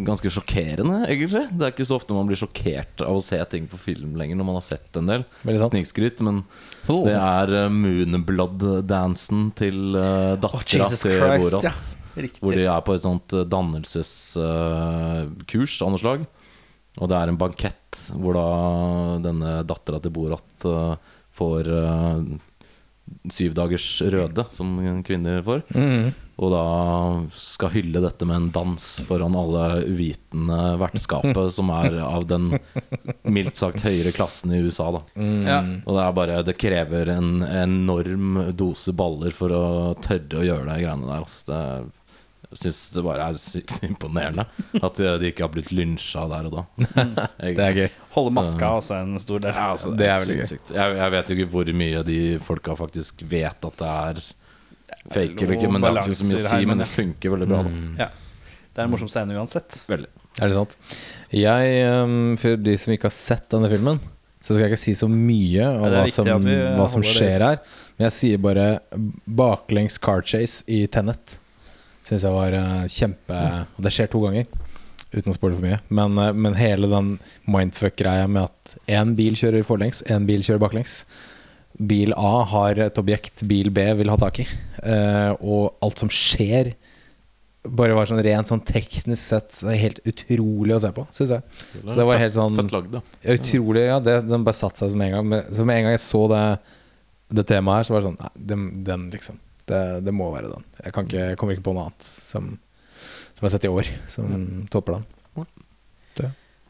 [0.08, 1.42] Ganske sjokkerende, egentlig.
[1.50, 4.38] Det er ikke så ofte man blir sjokkert av å se ting på film lenger
[4.38, 6.22] når man har sett en del snikskryt.
[6.24, 6.44] Men
[6.86, 11.84] det er uh, Moonblood-dansen til uh, dattera til Borat.
[12.18, 12.42] Riktig.
[12.42, 16.26] Hvor de er på et sånt dannelseskurs dannelseskurs av noe slag.
[16.98, 18.48] Og det er en bankett hvor da
[19.22, 20.94] denne dattera til Borat uh,
[21.38, 22.22] får uh,
[23.32, 25.62] syv dagers røde, som kvinner får.
[25.74, 26.10] Mm.
[26.38, 26.64] Og da
[27.34, 32.52] skal hylle dette med en dans foran alle uvitende vertskapet, som er av den
[33.26, 35.02] mildt sagt høyere klassen i USA, da.
[35.18, 35.60] Ja.
[35.82, 39.64] Og det er bare Det krever en enorm dose baller for å
[40.04, 41.24] tørre å gjøre de greiene der.
[41.26, 41.50] Altså.
[41.50, 41.97] Det,
[42.56, 44.46] syns det bare er sykt imponerende
[44.80, 46.64] at de, de ikke har blitt lynsja der og da.
[46.86, 47.88] Jeg, Det er gøy.
[48.16, 49.52] Holde maska også en stor del.
[49.52, 50.54] ja, altså, Det er veldig gøy.
[50.78, 54.22] Jeg, jeg vet jo ikke hvor mye de folka faktisk vet at det er
[55.12, 56.70] fake eller ikke, men det har ikke så mye å si.
[56.70, 57.64] Men det funker veldig bra.
[57.66, 58.04] Da.
[58.04, 58.08] Ja.
[58.68, 59.80] Det er en morsom scene uansett.
[59.90, 60.08] Veldig.
[60.38, 60.76] Er det sant?
[61.34, 63.98] Jeg, um, for de som ikke har sett denne filmen,
[64.38, 66.28] så skal jeg ikke si så mye om er hva, som,
[66.78, 67.58] hva som skjer her.
[67.98, 68.68] Men jeg sier bare
[69.26, 71.40] baklengs car chase i Tenet.
[72.08, 73.38] Syns jeg var eh, kjempe
[73.76, 74.46] Og det skjer to ganger,
[75.12, 75.78] uten å spole for mye.
[75.92, 77.14] Men, eh, men hele den
[77.50, 81.02] mindfuck-greia med at én bil kjører forlengs, én bil kjører baklengs.
[81.78, 84.46] Bil A har et objekt bil B vil ha tak i.
[84.82, 86.72] eh, og alt som skjer,
[87.68, 91.42] bare var sånn rent sånn teknisk sett helt utrolig å se på, syns jeg.
[91.82, 93.02] Så det var helt sånn Fett lagd, ja,
[93.34, 93.98] Utrolig, ja.
[94.00, 95.34] Det, den bare satte seg som en gang.
[95.52, 96.42] Så med en gang jeg så det,
[97.36, 99.36] det temaet her, så var det sånn Nei, den, den liksom.
[99.68, 100.64] Det, det må være den.
[100.80, 102.50] Jeg, kan ikke, jeg kommer ikke på noe annet som,
[103.34, 104.34] som jeg har sett i år, som
[104.72, 105.14] topper den.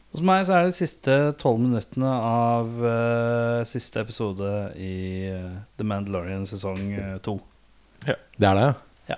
[0.09, 4.49] Hos meg så er det de siste tolv minuttene av uh, siste episode
[4.81, 7.35] i uh, The Mandalorian sesong to.
[8.07, 8.15] Ja.
[8.39, 8.69] Det er det,
[9.11, 9.17] Ja.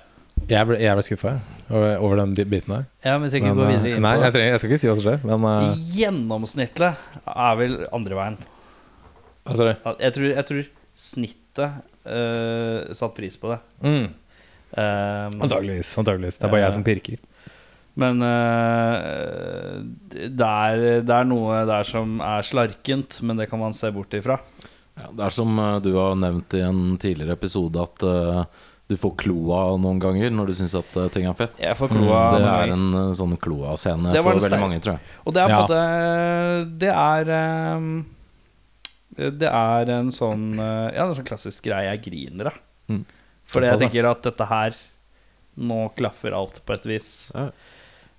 [0.50, 1.36] Jeg ble, jeg ble skuffa
[1.70, 2.88] over, over den biten der.
[3.06, 4.36] Ja, men vi trenger ikke gå eh, videre inn nei, på jeg, det.
[4.36, 6.91] trenger, jeg skal ikke si hva som skjer, men uh, Gjennomsnittlig
[7.36, 8.39] er vel andre veien.
[9.48, 9.72] Hva sa du?
[10.04, 10.72] Jeg tror, jeg tror
[11.52, 11.72] snittet
[12.08, 13.60] uh, satt pris på det.
[13.84, 14.10] Mm,
[14.72, 15.98] Um, antageligvis.
[16.00, 17.18] antageligvis Det er bare jeg som pirker.
[18.00, 23.76] Men uh, det, er, det er noe der som er slarkent, men det kan man
[23.76, 24.38] se bort ifra.
[24.96, 28.46] Ja, det er som eh, du har nevnt i en tidligere episode, at uh,
[28.92, 31.54] du får kloa noen ganger når du syns at eh, ting er fett.
[31.62, 35.14] Jeg får kloa det er en eh, sånn kloa-scene for veldig mange, tror jeg.
[35.24, 35.62] Og det er på en Ja.
[35.68, 37.94] måte Det er ehm,
[39.29, 42.57] Det er en sånn eh, Ja, det er en sånn klassisk greie jeg griner av.
[42.89, 43.03] Mm.
[43.51, 44.75] Fordi jeg tenker at dette her
[45.62, 47.31] Nå klaffer alt på et vis.
[47.36, 47.49] Ja.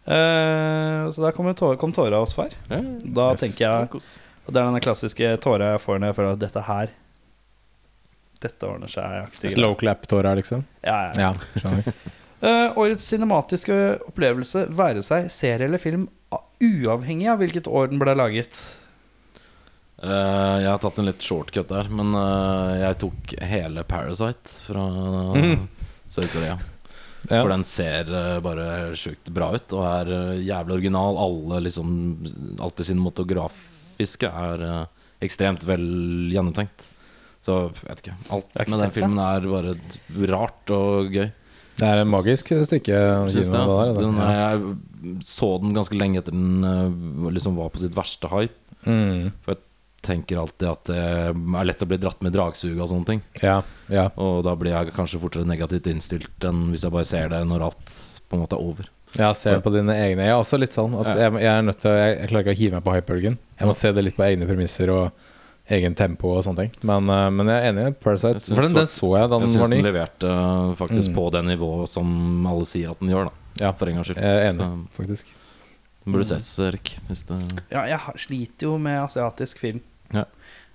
[0.02, 2.50] Uh, så der kom, jo tå- kom tåra hos far.
[2.68, 3.40] Ja, Da Yes.
[3.40, 6.62] tenker jeg Og det er denne klassiske tåra jeg får når jeg føler at dette
[6.66, 6.90] her
[8.42, 9.30] Dette ordner seg.
[9.52, 10.64] Slow clap-tåra, liksom.
[10.82, 11.34] Ja, ja.
[12.42, 13.74] Eh, årets cinematiske
[14.08, 16.08] opplevelse, være seg serie eller film,
[16.58, 18.58] uavhengig av hvilket år den ble laget.
[20.02, 24.86] Eh, jeg har tatt en litt shortcut der, men uh, jeg tok hele Parasite fra
[25.36, 25.60] mm.
[26.10, 26.56] Sør-Korea.
[27.28, 27.36] Ja.
[27.36, 31.20] For den ser uh, bare sjukt bra ut og er jævlig original.
[31.22, 31.92] Alle liksom
[32.58, 34.66] Alt det cinematografiske er
[35.22, 35.86] ekstremt vel
[36.34, 36.88] gjennomtenkt.
[37.42, 38.18] Så jeg vet ikke.
[38.34, 39.76] Alt ikke med den filmen er bare
[40.34, 41.30] rart og gøy.
[41.78, 43.30] Det er et magisk stykke kino.
[43.30, 43.84] det, det altså.
[43.86, 48.58] der, den, jeg så den ganske lenge etter den liksom var på sitt verste hype.
[48.82, 49.30] Mm.
[50.02, 53.20] Tenker alltid at det er lett å bli dratt med dragsug og sånne ting.
[53.42, 54.08] Ja, ja.
[54.18, 57.62] Og da blir jeg kanskje fortere negativt innstilt enn hvis jeg bare ser det når
[57.68, 57.92] alt
[58.28, 58.88] på en måte er over.
[59.14, 60.24] Ja, ser det på dine egne.
[60.24, 61.28] Jeg er også litt sånn at Ja.
[61.28, 63.38] jeg, jeg er nødt til jeg, jeg klarer ikke å hive meg på hypebølgen.
[63.60, 65.12] Jeg må se det litt på egne premisser og
[65.70, 66.72] egen tempo og sånne ting.
[66.82, 68.40] Men, eh, men jeg er enig i Parasite.
[68.48, 71.12] For den, den så jeg da den Jeg den syns var den leverte uh, faktisk
[71.12, 71.14] Mm.
[71.20, 73.32] på det nivået som alle sier at den gjør, da.
[73.62, 74.18] Ja, For en gangs skyld.
[74.18, 75.30] jeg er enig, Så faktisk.
[76.04, 76.98] den burde ses, Erik.
[77.08, 77.38] Hvis det
[77.70, 79.80] Ja, jeg sliter jo med asiatisk film.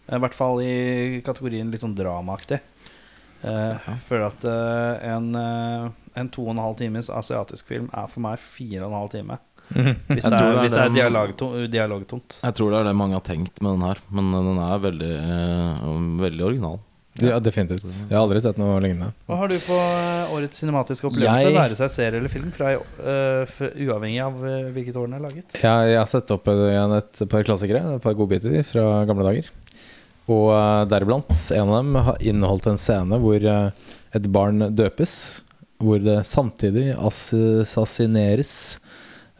[0.08, 0.18] Ja.
[0.18, 2.60] I hvert fall i kategorien litt sånn dramaaktig.
[3.44, 8.08] Uh, føler at uh, en, uh, en to og en halv times asiatisk film er
[8.10, 9.38] for meg fire og en halv time.
[9.68, 12.40] Hvis det er, det er hvis det er den- dialogto- dialogtomt.
[12.42, 15.14] Jeg tror det er det mange har tenkt med den her, men den er veldig,
[15.28, 16.80] uh, veldig original.
[17.18, 17.82] Ja, definitivt.
[18.08, 19.08] Jeg har aldri sett noe lignende.
[19.26, 21.48] Hva har du på eh, årets cinematiske opplevelse?
[21.50, 25.16] Jeg- Være seg serie eller film, fra, eh, fra, uavhengig av eh, hvilket år den
[25.18, 25.56] er laget?
[25.58, 29.50] Jeg, jeg har sett opp igjen et par klassikere, et par godbiter fra gamle dager.
[30.28, 33.70] Og eh, deriblant, en av dem har inneholdt en scene hvor eh,
[34.18, 35.14] et barn døpes.
[35.80, 38.80] Hvor det samtidig assassineres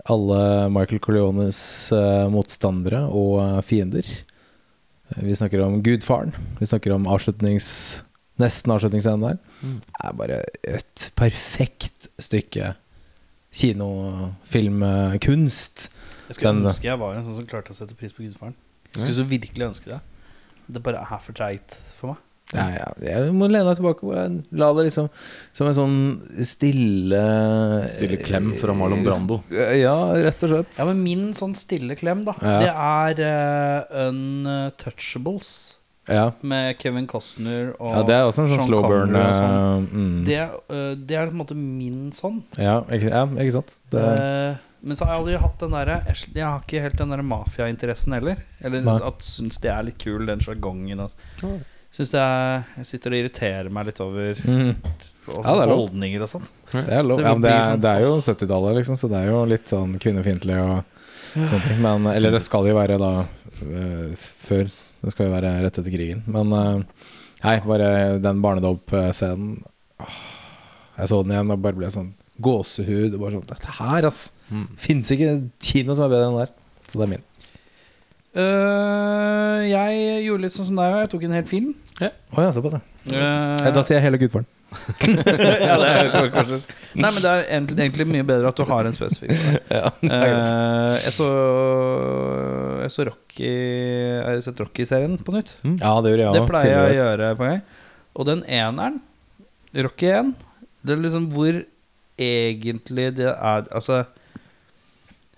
[0.08, 1.60] alle Michael Corleones
[1.92, 4.06] eh, motstandere og fiender.
[5.18, 6.32] Vi snakker om gudfaren.
[6.60, 7.68] Vi snakker om avslutnings
[8.38, 9.38] nesten avslutningsscenen der.
[9.66, 9.78] Mm.
[9.82, 10.38] Det er bare
[10.78, 12.76] et perfekt stykke
[13.58, 15.76] kinofilmkunst.
[16.28, 18.54] Jeg skulle Den- ønske jeg var en sånn som klarte å sette pris på gudfaren.
[18.94, 20.00] Jeg skulle så virkelig ønske det.
[20.68, 22.24] Det bare er for treigt for meg.
[22.56, 25.10] Ja, ja, jeg må lene meg tilbake og la det liksom
[25.52, 25.96] som en sånn
[26.48, 27.20] stille
[27.92, 29.42] Stille klem fra Marlon Brando.
[29.52, 30.78] Ja, rett og slett.
[30.80, 32.62] Ja, men min sånn stille klem, da, Ja.
[32.64, 35.50] det er uh, Untouchables
[36.08, 36.30] ja.
[36.40, 39.12] med Kevin Costner og ja, det er også en sånn Sean slow burn.
[39.12, 39.58] Og sånn.
[39.58, 40.16] eh, mm.
[40.30, 40.40] Det,
[40.72, 42.40] uh, det er på en måte min sånn.
[42.56, 43.76] ja, ikke, ja, ikke sant?
[43.92, 46.82] Det er, Eh, men så har jeg aldri hatt den der Jeg jeg har ikke
[46.84, 48.38] helt den der mafiainteressen heller.
[48.62, 48.94] Eller Nei.
[49.08, 51.00] at syns det er litt kul, den sjargongen.
[51.00, 54.76] og- Syns er Jeg sitter og irriterer meg litt over mm,
[55.34, 56.48] Ja, er holdninger og sånn.
[56.72, 57.20] det er lov.
[57.22, 59.68] Ja, men det, er, sånn- det er jo 70-tallet, liksom, så det er jo litt
[59.68, 60.84] sånn kvinnefiendtlig og
[61.34, 61.82] sånne ting.
[61.82, 63.12] Men, eller det skal jo være da
[63.62, 64.14] eh,
[64.48, 64.70] før.
[65.02, 66.22] Det skal jo være rett etter krigen.
[66.28, 66.84] Men eh,
[67.44, 69.64] nei, bare den barnedåpscenen
[70.98, 73.16] Jeg så den igjen og bare ble sånn gåsehud.
[73.16, 74.28] Og bare sånn Dette her, ass!
[74.82, 76.54] Fins ikke kino som er bedre enn det der.
[76.88, 77.26] Så det er min.
[78.38, 81.74] Uh, jeg gjorde litt sånn som deg, og jeg tok en hel film.
[81.98, 82.12] Ja,
[82.54, 82.84] såpass, ja.
[83.08, 84.46] Øh, Da sier jeg hele Gudfaren.
[85.08, 86.58] ja, det er kanskje
[87.00, 89.32] Nei, men det er egentlig, egentlig mye bedre at du har en spesifikk.
[89.78, 90.10] Ja, det.
[90.12, 91.28] Eh, jeg så
[92.84, 95.54] Jeg så Rocky Jeg har sett Rocky-serien på nytt.
[95.64, 97.64] Ja, det gjorde jeg Det pleier jeg å gjøre på en gang.
[98.18, 99.00] Og den eneren,
[99.88, 100.34] Rocky 1,
[100.84, 101.62] det er liksom hvor
[102.18, 104.04] egentlig det er Altså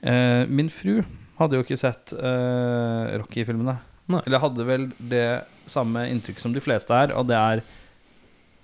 [0.01, 1.01] eh, Min fru
[1.39, 3.77] hadde jo ikke sett eh, Rocky-filmene.
[4.25, 7.61] Eller hadde vel det samme inntrykket som de fleste er, og det er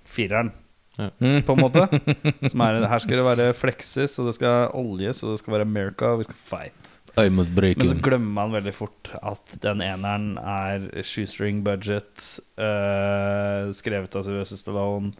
[0.06, 0.52] fireren,
[0.98, 1.10] Ja.
[1.44, 1.86] på en måte.
[2.50, 5.66] Som er Her skal det være flekses, og det skal oljes, og det skal være
[5.68, 6.92] America, og vi skal fight.
[7.16, 12.26] Men så glemmer man veldig fort at den eneren er shoestring budget,
[12.60, 15.14] uh, skrevet av Sylvester Stallone.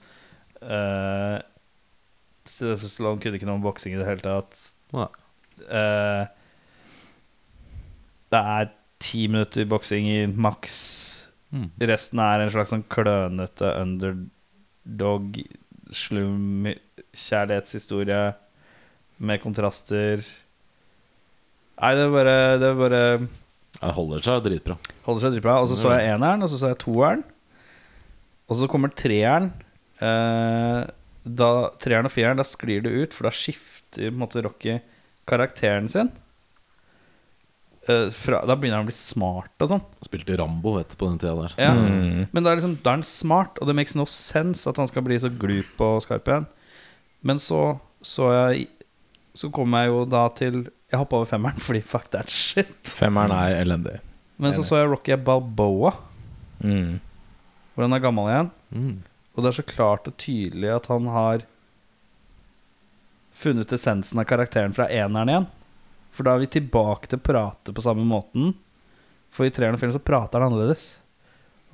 [0.61, 1.39] Uh,
[2.51, 4.59] Stallone kunne ikke noe om boksing i det hele tatt.
[4.97, 5.09] Nei.
[5.67, 6.25] Eh,
[8.35, 10.79] det er ti minutter boksing i maks.
[11.55, 11.69] Mm.
[11.93, 15.39] Resten er en slags sånn klønete underdog,
[15.95, 16.67] slum
[17.17, 18.23] kjærlighetshistorie
[19.23, 20.25] med kontraster.
[21.77, 24.77] Nei, det er bare, det er bare Det holder seg dritbra.
[25.07, 25.59] Holder seg dritbra.
[25.61, 27.25] Og så så jeg eneren, og så så jeg toeren.
[28.47, 29.51] Og så kommer treeren.
[30.01, 30.83] Eh,
[31.27, 34.79] da treeren og fireren, da sklir det ut, for da skifter på en måte Rocky
[35.27, 36.11] karakteren sin.
[37.89, 39.83] Eh, fra, da begynner han å bli smart og sånn.
[40.07, 41.53] Spilte Rambo vet, du, på den tida der.
[41.61, 41.73] Ja.
[41.77, 42.25] Mm.
[42.35, 44.89] Men da er, liksom, da er han smart, og det makes no sense at han
[44.91, 46.49] skal bli så glup og skarp igjen.
[47.27, 48.67] Men så så jeg
[49.37, 50.55] Så kom jeg jo da til
[50.93, 52.71] Jeg hoppa over femmeren, fordi fuck that shit.
[52.87, 53.99] Femmeren er elendig.
[54.39, 55.95] Men så så jeg Rocky Balboa,
[56.65, 57.01] Mm.
[57.75, 58.47] hvor han er gammel igjen.
[58.73, 58.95] Mm.
[59.37, 61.45] Og det er så klart og tydelig at han har
[63.37, 65.49] funnet essensen av karakteren fra eneren igjen.
[66.17, 68.55] For da er vi tilbake til å prate på samme måten.
[69.35, 70.87] For i treeren og filmen så prater han annerledes.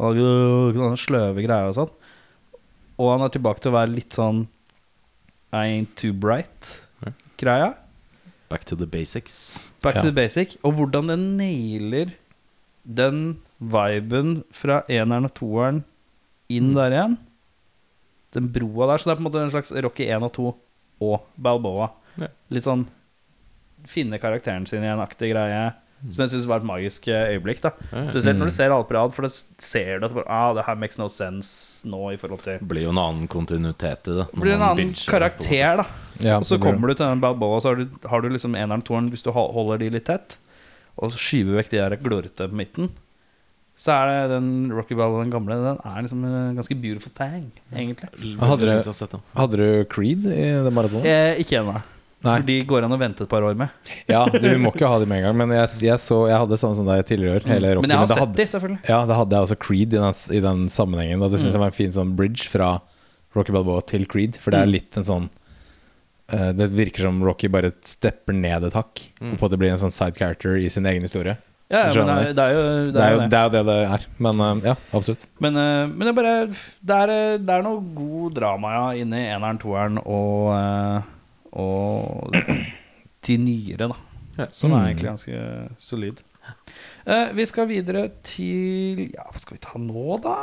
[0.02, 1.92] Og han sløve greier og sånn.
[2.98, 4.42] Og han er tilbake til å være litt sånn
[5.52, 7.76] I ain't too bright-greia.
[8.50, 9.60] Back to the basics.
[9.84, 10.02] Back Ja.
[10.02, 10.56] to the basic.
[10.64, 12.12] Og hvordan den nailer
[12.84, 15.84] den viben fra eneren og toeren
[16.50, 17.18] inn der igjen.
[18.32, 19.02] Den broa der.
[19.02, 20.48] Så det er på en måte en slags Rocky 1 og 2
[21.02, 21.90] og Balboa.
[22.20, 22.28] Ja.
[22.52, 22.86] Litt sånn
[23.88, 25.72] finne karakteren sin igjen-aktig greie.
[26.02, 27.60] Som jeg syns var et magisk eh, øyeblikk.
[27.62, 27.70] da.
[28.08, 29.30] Spesielt når du ser alle på rad, for da
[29.62, 32.94] ser du at ah, det her makes no sense nå i forhold til blir jo
[32.94, 34.26] en annen kontinuitet i det.
[34.34, 35.86] Blir en annen en karakter, da.
[36.22, 38.82] Ja, Og så kommer du til den Balboa, så har du, har du liksom eneren,
[38.86, 40.36] toeren Hvis du holder de litt tett,
[40.98, 42.90] og så skyver vekk de der glorete på midten,
[43.78, 47.48] så er det den Rocky Balboa, den gamle, den er liksom en ganske beautiful thing,
[47.72, 48.10] egentlig.
[48.38, 49.24] Hadde den.
[49.38, 51.08] Hadde du Creed i det maratonet?
[51.08, 51.80] Eh, ikke ennå.
[52.22, 53.72] For de går an å vente et par år med.
[54.06, 55.38] Ja, du må ikke ha dem med en gang.
[55.40, 57.46] Men jeg, jeg, så, jeg hadde sånn som deg tidligere år.
[57.50, 58.82] Hele Rocky, Men jeg har men sett hadde, de, selvfølgelig.
[58.92, 61.24] Ja, da hadde jeg også Creed i den, i den sammenhengen.
[61.26, 62.72] Og det syns jeg var en fin sånn bridge fra
[63.34, 64.38] Rocky Balboa til Creed.
[64.38, 65.26] For det er litt en sånn
[66.30, 69.02] uh, Det virker som Rocky bare stepper ned et hakk.
[69.18, 71.40] Og på at det blir en sånn side character i sin egen historie.
[71.72, 72.92] Ja, ja, men det er, det er jo det.
[72.92, 73.28] Det Er jo det.
[73.32, 74.02] det, er jo det det er.
[74.26, 75.22] Men eh, ja, absolutt.
[75.40, 78.82] Men, eh, men det er bare Det er, eh, det er noe god drama ja,
[79.02, 80.52] inni eneren, toeren og
[81.52, 82.36] Og
[83.26, 83.96] de nyere, da.
[84.38, 84.46] Ja.
[84.52, 84.86] Som er Mm.
[84.90, 85.40] egentlig ganske
[85.78, 86.20] solid.
[87.06, 90.36] Eh, vi skal videre til Ja, hva skal vi ta nå, da?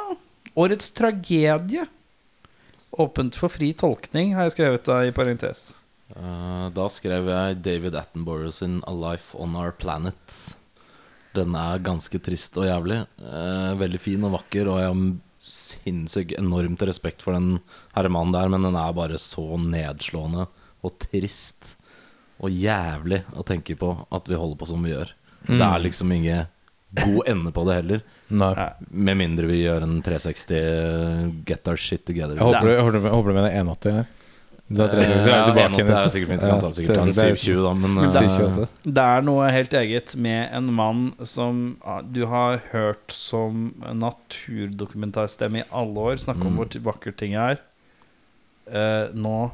[0.58, 1.86] Årets tragedie.
[3.00, 5.76] Åpent for fri tolkning, har jeg skrevet da i parentes.
[6.16, 10.56] Eh, da skrev jeg David Attenborough sin 'A Life On Our Planet'.
[11.38, 13.02] Den er ganske trist og jævlig.
[13.22, 15.02] Eh, veldig fin og vakker, og jeg har
[15.40, 17.60] sinnssykt enormt respekt for den
[17.96, 20.48] herremannen der, men den er bare så nedslående
[20.84, 21.76] og trist
[22.40, 25.12] og jævlig å tenke på at vi holder på som vi gjør.
[25.48, 26.48] Det er liksom ingen
[27.00, 28.02] god ende på det heller.
[28.34, 28.52] Nei.
[28.92, 32.36] Med mindre vi gjør en 360 get our shit together.
[32.36, 32.74] Jeg håper, du-
[33.06, 34.08] jeg håper du mener 180 her.
[34.70, 35.90] Du er 360, så er Eh, Ja, tilbake 180 igjen.
[35.90, 36.42] er sikkert fint.
[36.42, 38.68] Kan ta sikkert en 720 da, men eh, 720 også.
[38.86, 41.62] Det er noe helt eget med en mann som
[42.12, 46.58] du har hørt som naturdokumentarstemme i alle år, snakke om Mm.
[46.58, 47.58] hvor vakkert ting er.
[48.72, 49.52] Eh, nå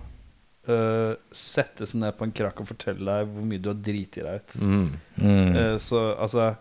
[1.32, 4.40] sette seg ned på en krakk og fortelle deg hvor mye du har driti deg
[4.42, 4.56] ut.
[4.62, 4.92] mm.
[5.22, 5.56] Mm.
[5.56, 6.56] Eh, så altså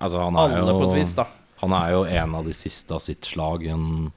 [0.00, 1.24] Altså, han er Alle jo på et vis, da.
[1.62, 3.64] Han er jo en av de siste av sitt slag.
[3.66, 4.12] En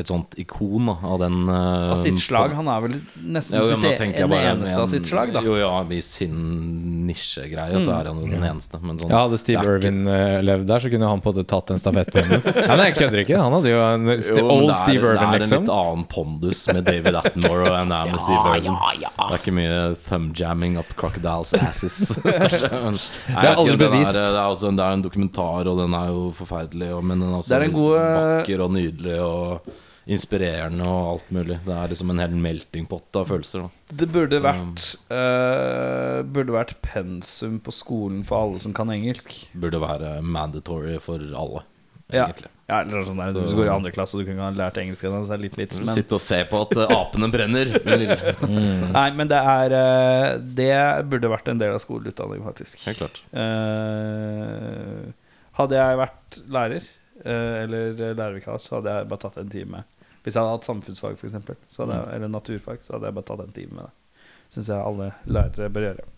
[0.00, 2.54] et sånt ikon da, av den uh, Av sitt slag.
[2.56, 5.44] Han er vel nesten Ja, jo, sitt e bare eneste en- av sitt slag, da.
[5.44, 8.80] Jo, ja, i sin nisjegreie så er han jo den eneste.
[8.80, 11.36] Men sånn, Ja, hadde Steve Irvin Irwin eh, levd der, så kunne han på en
[11.36, 12.40] måte tatt en stafettpinne.
[12.44, 13.38] ja, men jeg kødder ikke.
[13.40, 15.64] Han hadde jo en st Jo, old det er, Steve Irwin, Det er en liksom.
[15.64, 18.78] litt annen pondus med David Attenborough enn det er med Steve Irwin.
[18.80, 22.00] Det er ikke mye thumbjamming up crocodiles' asses.
[22.24, 22.98] Men,
[23.34, 24.16] nei, Det er aldri bevist.
[24.16, 27.22] Er, det, er også, det er en dokumentar, og den er jo forferdelig, og, men
[27.24, 31.32] den er også Det er en god, eh, vakker og nydelig og inspirerende og alt
[31.34, 31.58] mulig.
[31.66, 33.66] Det er liksom en hel melting pot av følelser.
[33.66, 33.96] Da.
[34.00, 39.34] Det burde vært uh, Burde vært pensum på skolen for alle som kan engelsk.
[39.52, 41.66] Burde være mandatory for alle,
[42.10, 42.26] Ja.
[42.28, 42.50] egentlig.
[42.70, 45.02] Ja, eller sånn der, Du går i andre klasse og du kunne ha lært engelsk,
[45.02, 45.80] så det er litt vits.
[45.82, 47.72] Men, Sitte og se på at eh, apene brenner.
[47.82, 48.92] mm.
[48.94, 50.70] nei, men det er eh, Det
[51.10, 52.78] burde vært en del av skoleutdanning, faktisk.
[52.86, 53.18] Helt klart.
[53.34, 55.10] Eh,
[55.58, 56.86] hadde jeg vært lærer,
[57.24, 59.82] eller lærervikar, så hadde jeg bare tatt en time.
[60.20, 63.44] Hvis jeg hadde hatt samfunnsfag, for eksempel, jeg, eller naturfag, så hadde jeg bare tatt
[63.44, 64.24] en time med det.
[64.50, 66.08] Syns jeg alle lærere bør gjøre.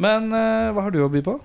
[0.00, 1.36] Men uh, hva har du å by på?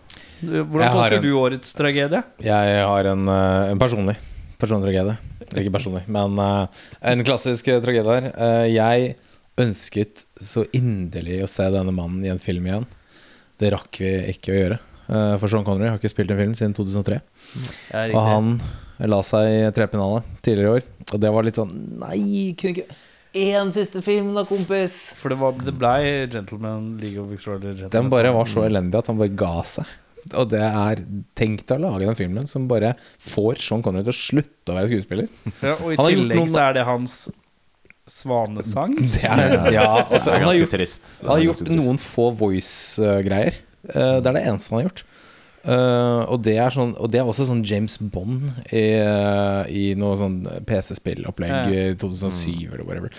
[0.45, 2.21] Hvordan tolker du årets tragedie?
[2.45, 4.15] Jeg har en, eh, en personlig
[4.55, 5.15] Personlig tragedie.
[5.45, 8.27] Eller Ikke personlig, men uh, en klassisk eh, tragedie her.
[8.39, 9.09] Uh, jeg
[9.59, 12.87] ønsket så inderlig å se denne mannen i en film igjen.
[13.59, 14.79] Det rakk vi ikke å gjøre.
[15.09, 17.19] Eh, for Sean Connery har ikke spilt en film siden 2003.
[18.13, 18.53] Og han
[19.11, 20.87] la seg i trepennalet tidligere i år.
[21.13, 23.01] Og det var litt sånn Nei, kunne ikke
[23.35, 24.93] Én siste film, da, kompis!
[25.19, 27.91] For det, var, det blei Gentleman League of Extraordinary Gentlemen.
[27.91, 29.89] Den bare var så elendig at han bare ga seg.
[30.39, 31.01] Og det er
[31.35, 34.77] Tenk deg å lage den filmen som bare får Sean Connery til å slutte å
[34.79, 35.27] være skuespiller.
[35.59, 37.17] ja, Og i Han tillegg noen- så er det hans
[38.07, 38.95] svanesang.
[39.17, 41.11] Det er, ja, altså, det er han har ganske gjort, trist.
[41.25, 41.75] Han har gjort trist.
[41.83, 43.59] noen få voice-greier.
[43.89, 45.05] Eh, det er det eneste han har gjort.
[45.65, 50.13] Uh, og, det sånn, og det er også sånn James Bond i, uh, i noe
[50.19, 50.35] sånn
[50.67, 51.87] PC-spillopplegg Ja.
[51.89, 53.09] i 2007 eller whatever.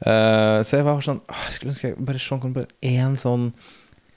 [0.00, 3.50] Uh, så jeg var sånn Jeg skulle ønske jeg bare Sean Connery på én sånn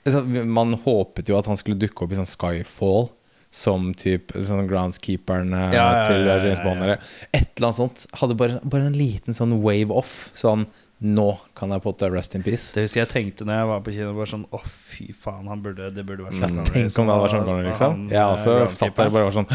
[0.06, 3.10] altså, Man håpet jo at han skulle dukke opp i sånn Skyfall.
[3.54, 6.64] Som typ sånn groundskeeperen Ja, ja, til ja, ja, James ja.
[6.64, 6.88] Bond.
[6.88, 7.04] Eller
[7.36, 8.06] et eller annet sånt.
[8.18, 10.32] Hadde bare, bare en liten sånn wave off.
[10.40, 10.64] Sånn
[11.04, 12.70] Nå kan jeg potte rest in peace.
[12.76, 14.12] Det husker jeg tenkte når jeg var på kino.
[14.16, 16.86] Bare sånn, Å, fy faen, han burde, det burde vært Sean Connery.
[16.88, 17.98] Tenk om det hadde vært sånn Connery, liksom.
[17.98, 19.50] Han, Jeg eh, også satt der og bare var sånn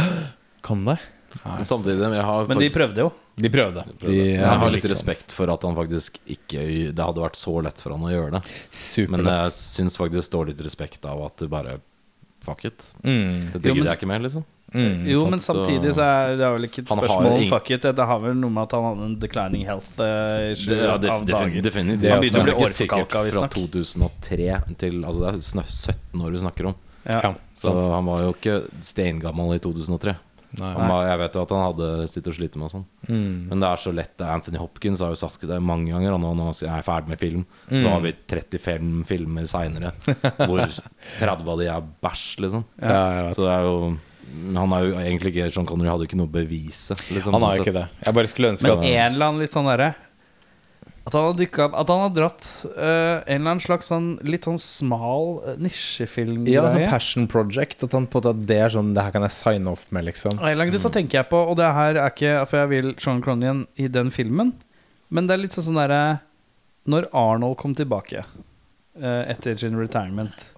[0.69, 0.99] Kan det?
[1.45, 3.09] Men samtidig, jeg har Men de prøvde jo.
[3.39, 3.85] De prøvde.
[4.03, 7.81] De, Jeg har litt respekt for at han faktisk ikke Det hadde vært så lett
[7.85, 8.41] for han å gjøre det.
[8.45, 9.59] Men jeg Superlett.
[9.59, 11.79] syns faktisk det står litt respekt av at du bare
[12.47, 12.85] Fuck it.
[13.03, 13.51] Mm.
[13.55, 14.45] Det Jo, gidder jeg ikke mer, liksom.
[14.69, 15.31] Mm, jo, sant.
[15.33, 17.87] men samtidig så er det er vel ikke et spørsmål om fuck it.
[17.97, 20.77] Det har vel noe med at han hadde en declining health uh, i sju Det,
[20.83, 21.63] ja, av def, defin, dager.
[21.65, 22.03] definitivt.
[22.05, 26.43] Det er Det er ikke sikkert fra 2003 til Altså det er 17 år vi
[26.45, 26.77] snakker om.
[27.09, 27.21] Ja.
[27.25, 30.15] Ja, Så han var jo ikke steingammal i 2003.
[30.57, 30.71] Nei.
[30.79, 32.85] Han jeg vet jo at han hadde sittet og slitt med og sånn.
[33.09, 33.49] Mm.
[33.51, 34.15] Men det er så lett.
[34.25, 36.15] Er Anthony Hopkins har jo sagt det mange ganger.
[36.17, 37.83] Og nå, nå er jeg ferdig med film, Mm.
[37.83, 39.93] så har vi 35 filmer seinere
[40.41, 40.65] hvor
[41.21, 42.65] 30 av de er bæsj, liksom.
[42.81, 43.31] Ja.
[43.37, 43.97] Så det er jo
[44.57, 46.97] Han er jo egentlig ikke Sean Connery hadde jo ikke noe å bevise.
[47.13, 47.87] Liksom, Han har jo ikke det.
[48.05, 49.95] Jeg bare skulle ønske Men at en eller annen litt sånn derre
[51.09, 54.09] At han har dykka opp At han har dratt eh, en eller annen slags sånn
[54.29, 56.57] litt sånn smal nisjefilm nisjefilmgreie.
[56.57, 57.81] Ja, sånn passion project.
[57.87, 59.87] At han på en måte at det er sånn Det her kan jeg sign off
[59.95, 60.37] med, liksom.
[60.37, 62.61] Av en eller annen grunn så tenker jeg på Og det her er ikke for
[62.61, 64.53] jeg vil Sean Connery i den filmen,
[65.09, 66.03] men det er litt sånn sånn derre
[66.91, 70.49] Når Arnold kom tilbake eh, etter sin retirement,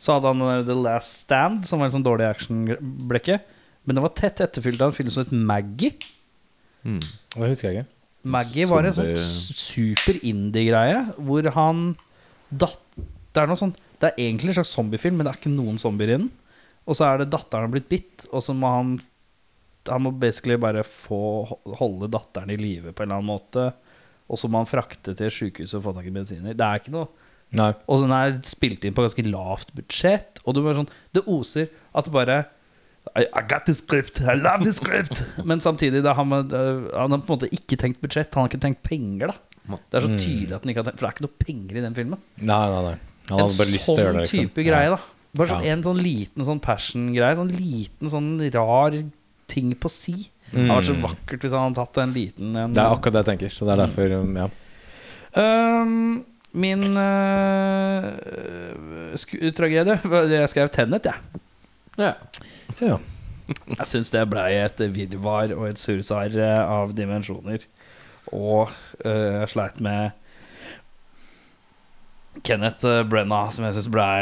[0.00, 3.38] så hadde han den der The Last Stand, som var en sånn dårlig actionblekke.
[3.84, 5.94] Men det var tett etterfylt av en film som het Maggie.
[6.84, 7.00] Mm.
[7.00, 7.93] Det husker jeg ikke.
[8.24, 11.90] Maggie var en sånn super indie-greie hvor han
[12.48, 12.80] datt,
[13.34, 15.80] Det er noe sånn Det er egentlig en slags zombiefilm, men det er ikke noen
[15.80, 16.30] zombier i den.
[16.84, 18.94] Og så er det datteren har blitt bitt, og så må han
[19.90, 21.44] Han må basically bare få
[21.76, 23.66] holde datteren i live på en eller annen måte.
[24.32, 26.56] Og så må han frakte til sykehuset og få tak i medisiner.
[26.56, 27.10] Det er ikke noe
[27.54, 27.70] Nei.
[27.86, 30.40] Og den er spilt inn på ganske lavt budsjett.
[30.44, 32.38] Og du bare sånn Det oser at det bare
[33.12, 37.12] I, I got this script, I love this script Men samtidig da, han, øh, han
[37.12, 38.32] har på en måte ikke tenkt budsjett.
[38.34, 39.36] Han har ikke tenkt penger, da.
[39.90, 41.76] Det er så tydelig at han ikke har tenkt For det er ikke noe penger
[41.76, 42.22] i den filmen.
[42.40, 42.96] Nei, nei, nei.
[43.30, 44.50] Han En hadde bare lyst til å gjøre det, En sånn liksom.
[44.50, 44.98] type greie, da.
[45.34, 45.72] Bare sånn, Ja.
[45.74, 47.38] En sånn liten sånn passion-greie.
[47.40, 48.98] Sånn liten sånn rar
[49.50, 50.16] ting på si.
[50.50, 52.76] Det hadde vært så vakkert hvis han hadde tatt en liten en.
[52.76, 53.54] Det er akkurat det jeg tenker.
[53.54, 54.36] Så det er derfor, mm.
[54.42, 54.48] ja.
[55.34, 58.04] Um, min uh,
[59.18, 59.96] sku- tragedie
[60.30, 61.18] Jeg skrev Tennet, jeg.
[61.34, 61.43] Ja.
[62.00, 62.98] Ja.
[63.78, 67.66] Jeg syns det blei et virvar og et sursar eh, av dimensjoner.
[68.32, 68.72] Og
[69.04, 70.14] øh, jeg sleit med
[72.40, 74.16] Kenneth eh, Brenna, som jeg syns blei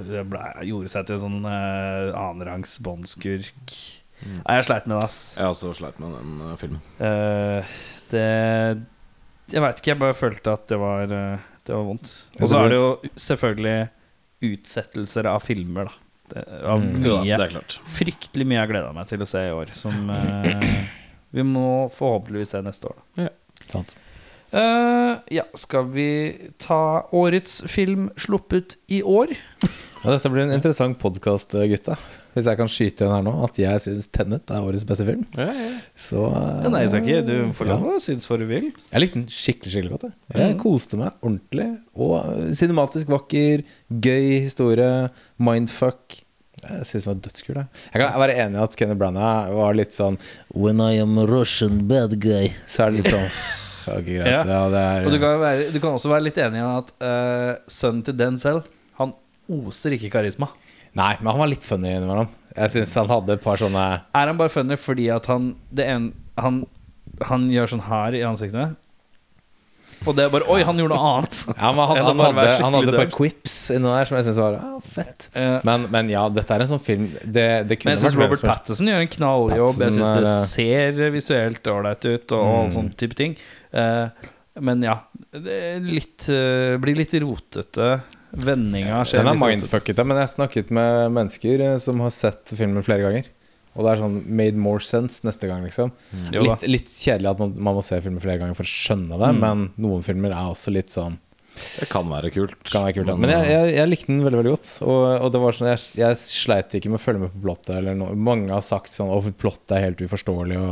[0.00, 3.74] ble, gjorde seg til en sånn uh, annenrangs båndskurk.
[4.22, 5.18] Nei, jeg sleit med det, ass.
[5.36, 6.82] Jeg har også sleit med den uh, filmen.
[6.96, 7.74] Uh,
[8.12, 8.26] det
[9.52, 12.12] Jeg veit ikke, jeg bare følte at det var, uh, det var vondt.
[12.40, 12.88] Og så er det jo
[13.26, 13.76] selvfølgelig
[14.52, 16.01] utsettelser av filmer, da.
[16.32, 16.94] Det, av Mm.
[17.04, 17.78] Jo da, det er klart.
[17.98, 20.86] fryktelig mye jeg gleda meg til å se i år, som eh,
[21.36, 21.66] vi må
[21.96, 22.96] forhåpentligvis se neste år.
[23.20, 23.28] Da.
[23.68, 23.94] Sant.
[24.52, 26.08] Eh, ja, skal vi
[26.60, 29.32] ta årets film sluppet i år?
[30.02, 31.94] Ja, dette blir en interessant podkast, gutta.
[32.34, 35.22] Hvis jeg kan skyte igjen her nå at jeg syns Tennet er årets beste film.
[36.00, 37.96] Så uh, Ja, nei, Isaki, du får lov ja.
[37.98, 38.70] å synes hva du vil.
[38.88, 40.06] Jeg likte den skikkelig skikkelig godt.
[40.32, 40.60] Jeg, jeg Mm.
[40.64, 41.68] koste meg ordentlig.
[42.00, 44.90] Og eh, cinematisk vakker, gøy historie,
[45.40, 46.21] mindfuck.
[46.62, 47.56] Jeg syns den var dødskul.
[47.58, 47.66] Jeg.
[47.90, 50.18] jeg kan være enig i at Kenneth Branagh var litt sånn
[50.54, 53.26] When I am a Russian bad guy, så er det litt sånn
[53.96, 54.30] okay, greit.
[54.30, 54.42] Ja.
[54.46, 56.92] Ja, det er Og du kan, være, du kan også være litt enig i at
[57.02, 58.68] uh, sønnen til den selv,
[59.00, 59.16] Han
[59.50, 60.52] oser ikke karisma.
[60.98, 62.30] Nei, men han var litt funny innimellom.
[62.52, 63.82] Jeg syns han hadde et par sånne
[64.12, 66.62] Er han bare funny fordi at han det en, han,
[67.30, 68.76] han gjør sånn her i ansiktet?
[70.06, 71.38] Og det er bare Oi, han gjorde noe annet!
[71.62, 74.56] Ja, men han, han, hadde, han hadde par quips inni der som jeg syntes var
[74.58, 75.28] ah, fett.
[75.38, 78.42] Eh, Men, men ja, dette er en sånn film Det, det Men jeg syns Robert.
[78.46, 79.76] Patterson gjør en knalljobb.
[79.78, 82.72] Jeg Pattinson syns det eh, ser visuelt ålreit ut, og Mm.
[82.74, 83.36] sånn type ting.
[83.72, 84.30] Eh,
[84.62, 84.98] men ja,
[85.32, 86.26] det litt,
[86.82, 87.86] blir litt rotete.
[88.32, 92.84] Vendinga skjer Den er mindfuckete, men jeg har snakket med mennesker som har sett filmen
[92.84, 93.30] flere ganger.
[93.74, 95.92] Og det er sånn made more sense neste gang, liksom.
[96.12, 96.30] Mm.
[96.44, 99.30] Litt, litt kjedelig at man, man må se filmer flere ganger for å skjønne det,
[99.32, 99.40] Mm.
[99.40, 101.16] men noen filmer er også litt sånn
[101.80, 102.54] Det kan være kult.
[102.68, 103.18] Kan være kult.
[103.20, 104.68] Men jeg, jeg, jeg likte den veldig veldig godt.
[104.88, 107.74] Og, og det var sånn, jeg, jeg sleit ikke med å følge med på plottet.
[107.76, 108.14] Eller noe.
[108.16, 110.56] Mange har sagt sånn at plottet er helt uforståelig.
[110.56, 110.70] Og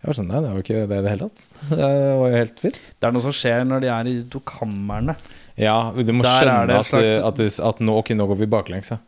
[0.00, 1.42] jeg var sånn, Nei, det var ikke det i det hele tatt.
[1.74, 1.90] Det
[2.22, 2.78] var jo helt fint.
[2.94, 5.16] Det er noe som skjer når de er i de to kamrene.
[5.58, 8.38] Ja, du må Der er skjønne at, slags- at, at, at nå, ok, nå går
[8.44, 8.94] vi baklengs.
[8.94, 9.00] Ja.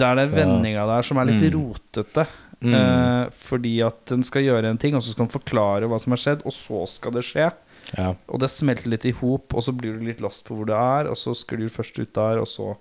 [0.00, 1.52] Det er den vendinga der som er litt Mm.
[1.60, 2.24] rotete.
[2.60, 2.74] Mm.
[2.76, 6.14] Eh, fordi at den skal gjøre en ting, og så skal den forklare hva som
[6.16, 7.48] har skjedd, og så skal det skje.
[7.96, 8.12] Ja.
[8.28, 10.74] Og det smelter litt i hop, og så blir du litt lost på hvor du
[10.76, 12.72] er, og så sklir du først ut der, og så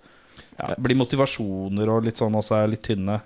[0.59, 3.19] ja, blir motivasjoner og litt sånn også er litt tynne.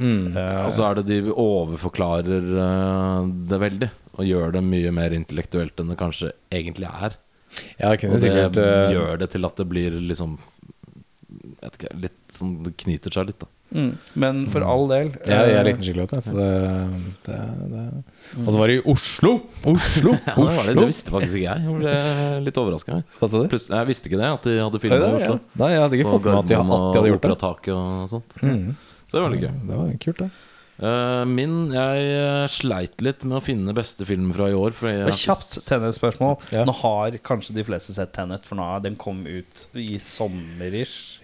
[0.00, 0.36] Mm.
[0.36, 3.90] Eh, Og så er det de overforklarer eh, det veldig.
[4.18, 7.18] Og gjør det mye mer intellektuelt enn det kanskje egentlig er.
[7.78, 10.36] ja, det kunne Og det sikkert uh, gjør det til at det blir liksom
[11.68, 13.48] ikke, litt sånn Det knyter seg litt, da.
[13.76, 13.90] mm,
[14.22, 16.14] men for all del jeg, jeg eh, likte den skikkelig godt.
[16.16, 16.48] jeg, Så det,
[17.28, 17.38] det,
[17.74, 17.84] det.
[18.40, 19.32] Og så var det i Oslo!
[19.74, 20.14] Oslo!
[20.30, 21.66] Ja, det, var det, det visste faktisk ikke jeg.
[21.66, 21.96] Jeg ble
[22.46, 23.00] litt overraska.
[23.20, 25.16] Jeg visste ikke det, at de hadde filma i ja.
[25.18, 25.40] Oslo.
[25.64, 27.34] Nei, jeg hadde ikke fått med at de, at de hadde gjort det.
[27.34, 28.38] Operataket og sånt.
[28.44, 28.70] Mm.
[29.10, 29.52] Så det var litt gøy.
[29.66, 30.30] Det var kult, det.
[30.80, 34.72] Uh, min Jeg eh, sleit litt med å finne beste film fra i år.
[34.80, 36.38] Og kjapt tennisspørsmål.
[36.56, 36.64] Ja.
[36.68, 41.20] Nå har kanskje de fleste sett Tenet, for nå er den kom ut i sommerish.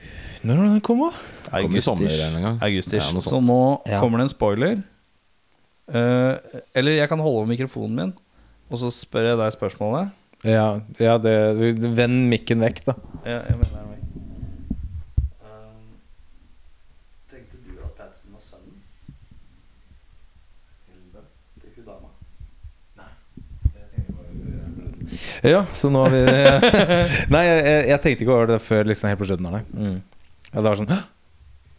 [0.47, 1.11] Når var den kom, da?
[1.59, 2.61] Gang.
[2.62, 4.01] Ja, så nå Ja.
[4.01, 4.82] kommer det en spoiler.
[5.88, 6.38] Uh,
[6.74, 8.12] eller jeg kan holde mikrofonen min,
[8.70, 10.11] og så spør jeg deg spørsmålet.
[10.44, 11.34] Ja, ja det,
[11.97, 12.94] Vend mikken vekk, da.
[13.24, 14.03] Ja, jeg mener meg.
[15.42, 15.94] Um,
[17.30, 18.82] tenkte du at Patterson var sønnen?
[21.62, 22.11] Til hun dama?
[25.42, 26.22] Ja, så nå har vi
[27.34, 29.64] Nei, jeg, jeg, tenkte ikke over det før liksom helt på slutten det.
[29.72, 29.99] Mm.
[30.53, 30.94] Ja, det var sånn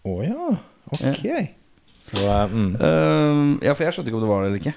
[0.07, 0.51] Å ja,
[0.91, 1.23] ok.
[2.07, 2.69] Så eh, mm.
[2.79, 4.75] uh, ja, for jeg skjønte ikke om det var det eller ikke.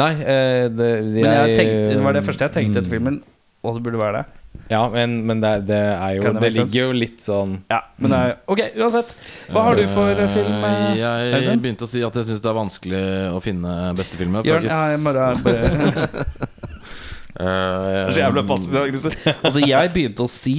[0.00, 2.96] Nei, uh, det, Men jeg tenkte, det var det første jeg tenkte etter mm.
[2.96, 3.20] filmen.
[3.64, 4.40] Og det burde være det.
[4.70, 8.12] Ja, men, men det, det er jo det Det ligger jo litt sånn Ja, men
[8.12, 9.10] det er Ok, uansett.
[9.52, 10.52] Hva har du for eh, film?
[10.54, 11.62] eh, Eh, Jeg Audun?
[11.64, 13.02] begynte å si at jeg syns det er vanskelig
[13.34, 14.44] å finne beste filmer.
[14.44, 16.50] for Jørn, jeg ja, har jeg ikke bare, uh, bare
[17.34, 19.14] Eh, Så jævlig passiv og aggressiv.
[19.42, 20.52] Altså, jeg begynte å si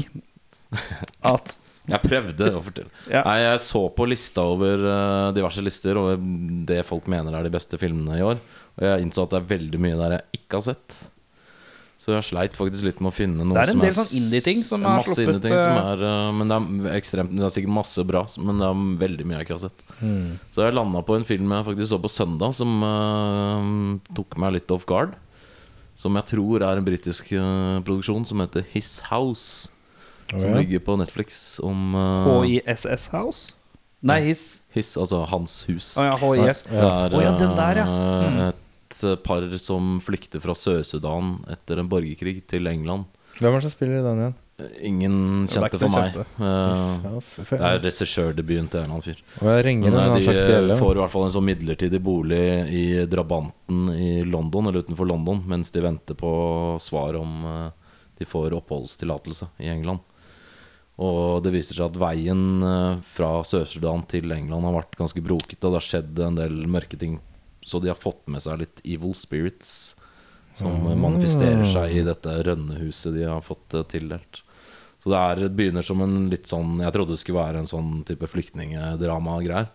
[1.24, 1.54] at
[1.86, 2.92] Jeg prøvde å fortelle.
[3.16, 3.22] Ja.
[3.28, 6.22] Nei, jeg så på lista over eh, diverse lister over
[6.70, 8.40] det folk mener er de beste filmene i år.
[8.76, 10.98] Og jeg innså at det er veldig mye der jeg ikke har sett.
[12.06, 13.96] Så jeg sleit faktisk litt med å finne noe som er Det er en del
[13.98, 16.58] sånn indie-ting som er masse sluppet, indie-ting som eh, er, eh, Men det
[16.92, 19.64] er ekstremt Det er sikkert masse bra, men det er veldig mye jeg ikke har
[19.64, 19.86] sett.
[20.02, 20.28] mm.
[20.54, 24.58] Så jeg landa på en film jeg faktisk så på søndag, som uh, tok meg
[24.60, 25.16] litt off guard.
[25.98, 29.72] Som jeg tror er en britisk uh, produksjon, som heter His House.
[30.34, 30.56] Å, Som ja.
[30.58, 33.54] ligger på Netflix om eh, HISS House?
[34.06, 34.64] Nei, His.
[34.74, 35.96] His, altså Hans hus.
[35.98, 36.64] Å ja, HIS.
[36.70, 37.86] Det er oh, ja, den der, ja.
[37.90, 38.54] eh, Mm.
[38.96, 43.06] et par som flykter fra Sør-Sudan etter en borgerkrig til England.
[43.40, 44.36] Hvem er det som spiller i den igjen?
[44.88, 45.16] Ingen
[45.52, 46.14] kjente for meg.
[46.16, 46.26] kjente.
[46.40, 49.20] Eh, det er regissørdebuten til en eller annen fyr.
[49.42, 50.78] Og jeg ringer Men nei, eh, de bjelle.
[50.80, 55.44] får i hvert fall en sånn midlertidig bolig i Drabanten i London, eller utenfor London,
[55.46, 56.32] mens de venter på
[56.80, 57.72] svar om eh,
[58.22, 60.00] de får oppholdstillatelse i England.
[60.98, 65.60] Og det viser seg at veien eh, fra Sør-Sudan til England har vært ganske brokete,
[65.68, 67.18] og det har skjedd en del mørke ting
[67.66, 69.96] så de har fått med seg litt evil spirits
[70.56, 74.44] som manifesterer seg i dette rønnehuset de har fått eh, tildelt.
[75.02, 77.90] Så det er, begynner som en litt sånn Jeg trodde det skulle være en sånn
[78.08, 79.68] type flyktningdrama-greier.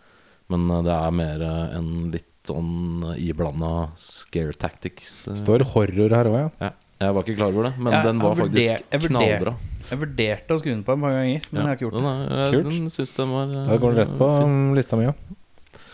[0.51, 5.27] Men eh, det er mer en litt sånn iblanda scare tactics.
[5.43, 6.49] Står horror her òg, ja.
[6.65, 6.71] Ja,
[7.05, 9.55] jeg var ikke klar over det, men Jeg den var faktisk jeg vurder- knallbra.
[9.91, 12.03] Jeg vurderte å skru den på et par ganger, men jeg har ikke gjort det.
[12.05, 12.69] den er, Kult.
[12.71, 14.59] den syns den var eh, Da går den rett på fin.
[14.79, 15.15] lista mi, ja.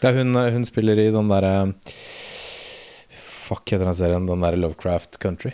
[0.03, 1.53] Det er hun, hun spiller i den derre
[3.47, 5.53] Fuck heter den serien, den derre Lovecraft Country.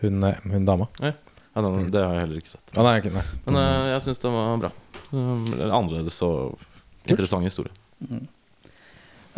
[0.00, 0.88] Hun, eh, hun dama.
[1.02, 1.12] Ja,
[1.58, 2.72] den, det har jeg heller ikke sett.
[2.78, 3.24] Å nei, ikke, nei.
[3.46, 4.70] Men uh, jeg syns den var bra.
[5.12, 6.58] Eller Annerledes og
[7.08, 7.74] interessant historie.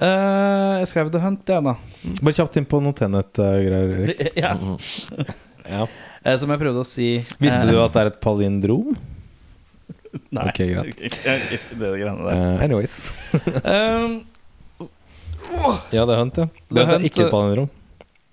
[0.00, 1.74] Eh, jeg skrev The Hunt, jeg, da.
[2.22, 4.54] Bare kjapt inn på noe Tenet-greier, Uh, ja.
[4.56, 4.76] Mhm.
[5.70, 5.84] Ja.
[6.20, 7.08] Eh, som jeg prøvde å si
[7.40, 8.92] Visste eh, du at det er et palindrom?
[10.36, 10.44] Nei.
[10.50, 10.98] Ok, greit.
[11.56, 12.40] Ikke det greiene der.
[12.40, 12.96] Uh, anyways.
[13.74, 14.20] Um,
[15.90, 16.46] Ja, det er Hunt, ja.
[16.70, 17.70] Det er ikke et palindrom.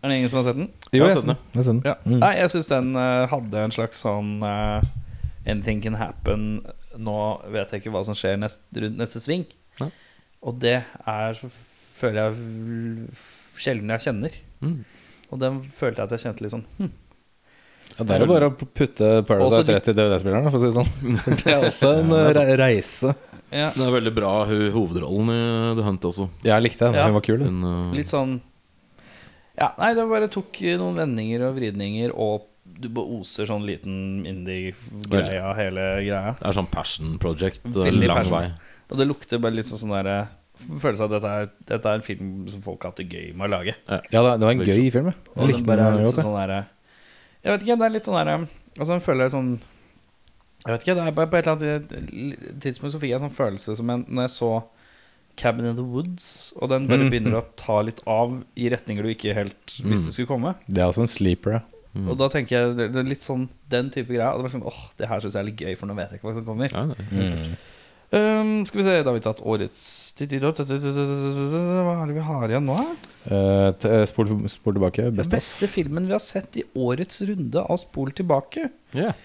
[0.04, 0.68] er det ingen som har sett den?
[0.92, 1.40] Jo, Jeg har sett den.
[1.54, 1.82] Jeg har sett den.
[1.88, 1.96] Ja.
[2.06, 2.20] Mm.
[2.22, 4.86] Nei, jeg syns den uh, hadde en slags sånn uh,
[5.48, 6.44] Anything can happen.
[6.94, 7.18] Nå
[7.54, 9.48] vet jeg ikke hva som skjer nest, rundt neste sving.
[9.82, 9.90] Ja.
[10.46, 11.50] Og det er så
[11.98, 13.18] føler jeg
[13.58, 14.38] sjelden jeg kjenner.
[14.62, 14.80] Mm.
[15.32, 16.94] Og den følte jeg at jeg kjente litt sånn hm.
[17.98, 20.76] Ja, det er jo bare å putte Parasite rett i DVD-spilleren, for å si det
[20.76, 20.92] sånn.
[21.42, 23.14] Det er også en Ja, er eh, reise.
[23.50, 25.40] ja, Det er veldig bra hovedrollen i
[25.80, 26.28] The Hunt også.
[26.46, 27.00] Jeg likte den.
[27.00, 27.08] Ja.
[27.08, 27.40] Den var kul.
[27.42, 27.64] den.
[27.64, 28.38] Hun, eh, Litt sånn
[29.58, 32.46] Ja, nei, det bare tok noen vendinger og vridninger, og
[32.78, 36.36] du bare oser sånn liten indie-greie av hele greia.
[36.38, 37.64] det er sånn passion project.
[37.66, 38.38] eh, Veldig lang passion.
[38.38, 38.52] vei.
[38.92, 40.28] Og det lukter bare litt sånn sånn derre
[40.58, 43.28] Følelse av at dette er, dette er en film som folk har hatt det gøy
[43.38, 43.76] med å lage.
[43.86, 45.12] Ja, det det var en gøy film.
[45.14, 46.62] Jeg den likte bare den Bare, sånn derre
[47.44, 48.32] Jeg vet ikke, det er litt sånn der
[48.78, 49.52] Altså, jeg føler sånn
[50.66, 53.28] Jeg vet ikke, det er bare på et eller annet tidspunkt så fikk jeg en
[53.30, 54.52] sånn følelse som en, når jeg så
[55.38, 57.10] Cabin in the Woods, og den bare Mm.
[57.14, 60.56] begynner å ta litt av i retninger du ikke helt visste skulle komme.
[60.68, 61.60] Det er altså en sleeper, ja.
[61.94, 62.08] Mm.
[62.10, 64.32] Og da tenker jeg det er litt sånn den type greia.
[64.34, 66.10] Og det var sånn, åh, det her syns jeg er litt gøy, for nå vet
[66.10, 66.74] jeg ikke hva som kommer.
[66.74, 67.56] Ja, er-
[68.08, 69.82] Um, skal vi se, da har vi tatt årets
[70.16, 72.78] Hva er det vi har igjen nå?
[72.80, 72.94] da?
[73.28, 75.10] Uh, eh, spol, spol tilbake.
[75.18, 78.70] Best beste filmen vi har sett i årets runde av Spol tilbake.
[78.96, 79.18] Yeah.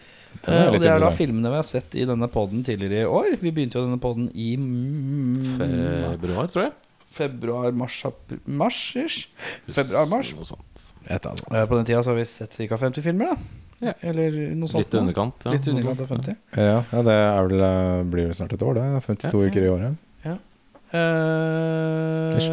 [0.43, 3.37] Og det er da filmene vi har sett i denne poden tidligere i år.
[3.39, 6.75] Vi begynte jo denne poden i mm, Februar, tror jeg.
[7.13, 8.03] februar, mars,
[8.47, 9.29] mars ish.
[9.69, 10.33] Februar-mars.
[10.35, 10.87] Noe sånt.
[11.07, 12.81] Eh, på den tida så har vi sett ca.
[12.81, 13.62] 50 filmer, da.
[13.83, 13.93] Ja.
[14.01, 14.85] Eller noe sånt.
[14.85, 15.43] Litt underkant.
[15.45, 15.53] Ja.
[15.57, 16.37] Litt underkant av 50.
[16.55, 18.87] Ja, ja, det er vel, eh, blir vel snart et år, det.
[19.09, 19.51] 52 Ja, ja.
[19.51, 20.09] uker i året.
[20.93, 22.51] Eh, Ish.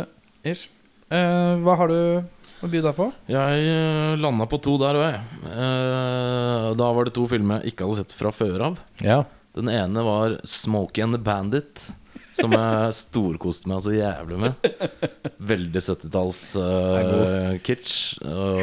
[0.48, 0.68] ish.
[1.12, 1.98] Uh, hva har du
[2.64, 3.08] å by deg på?
[3.28, 5.50] Jeg uh, landa på to der òg, jeg.
[5.50, 8.80] Uh, da var det to filmer jeg ikke hadde sett fra før av.
[9.04, 9.24] Ja.
[9.58, 11.90] Den ene var 'Smoky and the Bandit',
[12.40, 14.70] som jeg storkoste meg så jævlig med.
[15.52, 18.18] Veldig 70-talls uh, kitsch.
[18.26, 18.60] og-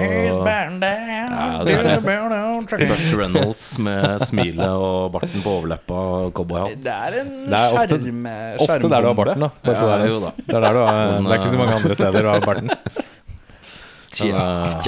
[1.36, 5.94] Ja, det er Reynolds med smilet og barten på overleppa
[6.26, 6.80] og cowboyhatt.
[6.84, 8.00] Det er en Det er ofte-
[8.66, 9.50] Ofte der du har barten, da.
[9.64, 10.30] Ja, det er jo da.
[10.46, 12.70] Det er der du har, det er ikke så mange andre steder du har barten.
[14.32, 14.80] Men, eh,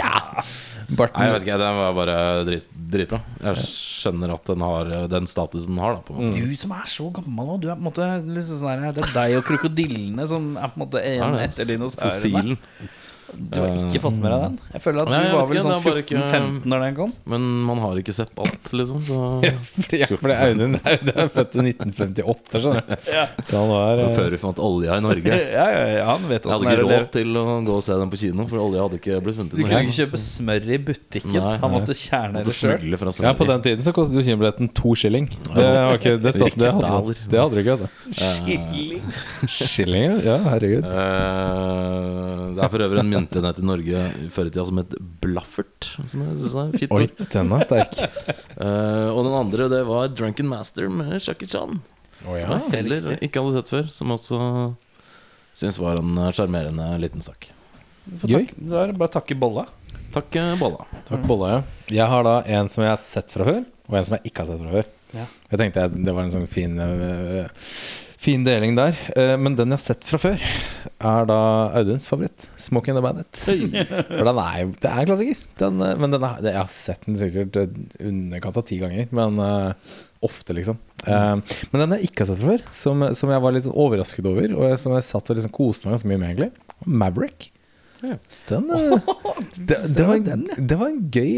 [0.88, 2.16] Barten Nei, jeg vet ikke, den var bare
[2.48, 3.18] drit, dritbra.
[3.44, 6.04] Jeg skjønner at den har den statusen den har, da.
[6.06, 6.40] På en måte.
[6.40, 9.04] Du som er så gammel nå, du er på en måte liksom sånn her, Det
[9.04, 12.08] er deg og krokodillene som er på en måte en er etter dinosaurene.
[12.08, 12.56] Fossilen.
[13.36, 14.54] Du har ikke fått med deg den?
[14.72, 16.84] Jeg føler at Nei, du var vel ikke, sånn det er bare ikke- 14-15 når
[16.84, 17.12] den kom.
[17.28, 19.02] Men man har ikke sett alt, liksom.
[19.04, 19.18] Så
[19.48, 19.52] Ja,
[20.00, 22.94] ja, fordi Audun er født i 1958, skjønner du.
[23.44, 25.28] Så han var eh, før vi fant olja i Norge.
[25.38, 27.84] Jeg Ja, ja, ja, han vet hadde det er ikke råd til å gå og
[27.84, 30.68] se den på kino, for olja hadde ikke blitt funnet Du kunne ikke kjøpe smør
[30.68, 31.36] i butikken.
[31.38, 32.88] Nei, han måtte kjerne det sjøl.
[33.24, 35.28] Ja, på den tiden så kostet jo kinobilletten to shilling.
[35.28, 37.98] Det, var det, satt, det, hadde, det hadde du ikke, hatt.
[38.18, 39.02] Skilling?
[39.48, 40.38] Shilling, ja.
[40.48, 40.86] Herregud.
[40.88, 45.90] Eh, det er for øvrig en myntenhet i Norge før i tida som het Blaffert.
[45.98, 46.96] Som jeg synes er fint.
[46.96, 48.00] Oi, den er sterk.
[48.56, 51.80] Uh, og den andre det var Drunken Master med Jackie Chan.
[52.24, 53.90] Å, Som jeg heller ikke hadde sett før.
[53.94, 54.40] Som også
[55.58, 57.50] syns var en eh, sjarmerende liten sak.
[58.22, 58.46] Gøy.
[58.56, 59.66] Da er det bare å takke bolla.
[60.14, 60.86] Takk, eh, Bolla.
[61.08, 61.48] Takk, Bolla.
[61.50, 61.62] Ja.
[61.98, 64.44] Jeg har da en som jeg har sett fra før, og en som jeg ikke
[64.44, 64.92] har sett fra før.
[65.16, 65.26] Ja.
[65.52, 66.80] Jeg tenkte jeg, det var en sånn fin
[68.18, 68.96] Fin deling der.
[69.14, 70.40] Eh, men den jeg har sett fra før,
[70.98, 71.36] er da
[71.78, 72.48] Auduns favoritt.
[72.58, 73.42] 'Smoking the Bandit'.
[74.08, 75.42] For den er jo Det er en klassiker.
[75.62, 77.68] Den, eh, men den er, det- jeg har sett den sikkert eh,
[78.08, 79.06] underkant av ti ganger.
[79.14, 79.70] Men uh,
[80.26, 80.80] ofte, liksom.
[81.06, 81.38] Uh,
[81.70, 84.26] men den jeg ikke har sett fra før, som, som jeg var litt sånn overrasket
[84.26, 86.50] over, og som jeg satt og liksom koste meg ganske mye med, egentlig,
[86.90, 87.52] Maverick.
[88.02, 88.18] Ja.
[88.26, 88.98] Så den, uh,
[89.70, 91.30] det, det, var, en- det var en gøy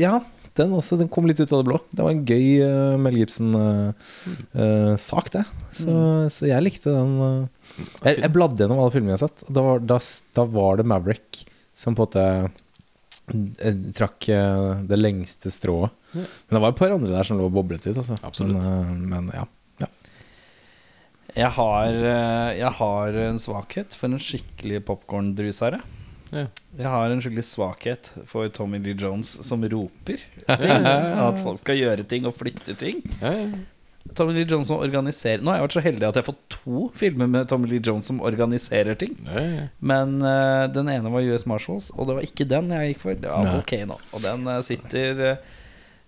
[0.00, 0.18] Ja,
[0.60, 0.96] den også.
[1.00, 1.78] Den kom litt ut av det blå.
[1.90, 5.44] Det var en gøy uh, Mel Gibson-sak, det.
[5.74, 5.92] Så,
[6.34, 7.12] så jeg likte den.
[7.24, 7.44] eh.
[8.04, 9.40] jeg, jeg bladde gjennom alle filmene jeg har sett.
[9.48, 9.96] Da var, da,
[10.38, 11.30] da var det Maverick
[11.78, 12.24] som på en måte
[13.62, 15.90] eh, trakk eh, det lengste strået.
[16.14, 17.98] Men det var et par andre der som lå og boblet litt.
[18.00, 18.14] Altså.
[18.26, 18.58] Absolutt.
[18.58, 19.44] Men, eh, men ja.
[19.84, 19.88] ja.
[21.36, 25.78] Jeg har, eh, jeg har en svakhet for en skikkelig popkorndrusere.
[26.34, 26.44] Ja.
[26.78, 30.20] Jeg har en skikkelig svakhet for Tommy Lee Jones som roper
[30.62, 30.86] ting.
[30.88, 33.02] At folk skal gjøre ting og flytte ting.
[34.14, 36.54] Tommy Lee Jones som organiserer Nå har jeg vært så heldig at jeg har fått
[36.54, 39.16] to filmer med Tommy Lee Jones som organiserer ting.
[39.78, 43.20] Men uh, den ene var US Marshals, og det var ikke den jeg gikk for.
[43.20, 43.50] Det var.
[43.52, 43.98] Volcano.
[44.12, 45.54] Og den uh, sitter eh,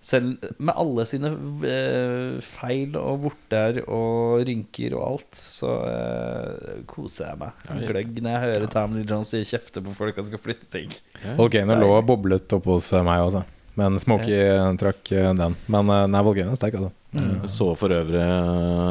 [0.01, 1.31] selv med alle sine
[1.69, 7.65] eh, feil og vorter og rynker og alt, så eh, koser jeg meg.
[7.67, 7.91] Ja, ja.
[7.91, 10.95] Gløgg når jeg hører Tommy Lee Jones si kjefte på folk som skal flytte ting.
[11.37, 13.45] Volcano lå og boblet oppe hos eh, meg også.
[13.79, 15.59] Men Smokey eh, trakk den.
[15.71, 16.95] Men nei, Volcano er sterk, altså.
[17.11, 17.41] Mm.
[17.51, 18.23] så for øvrig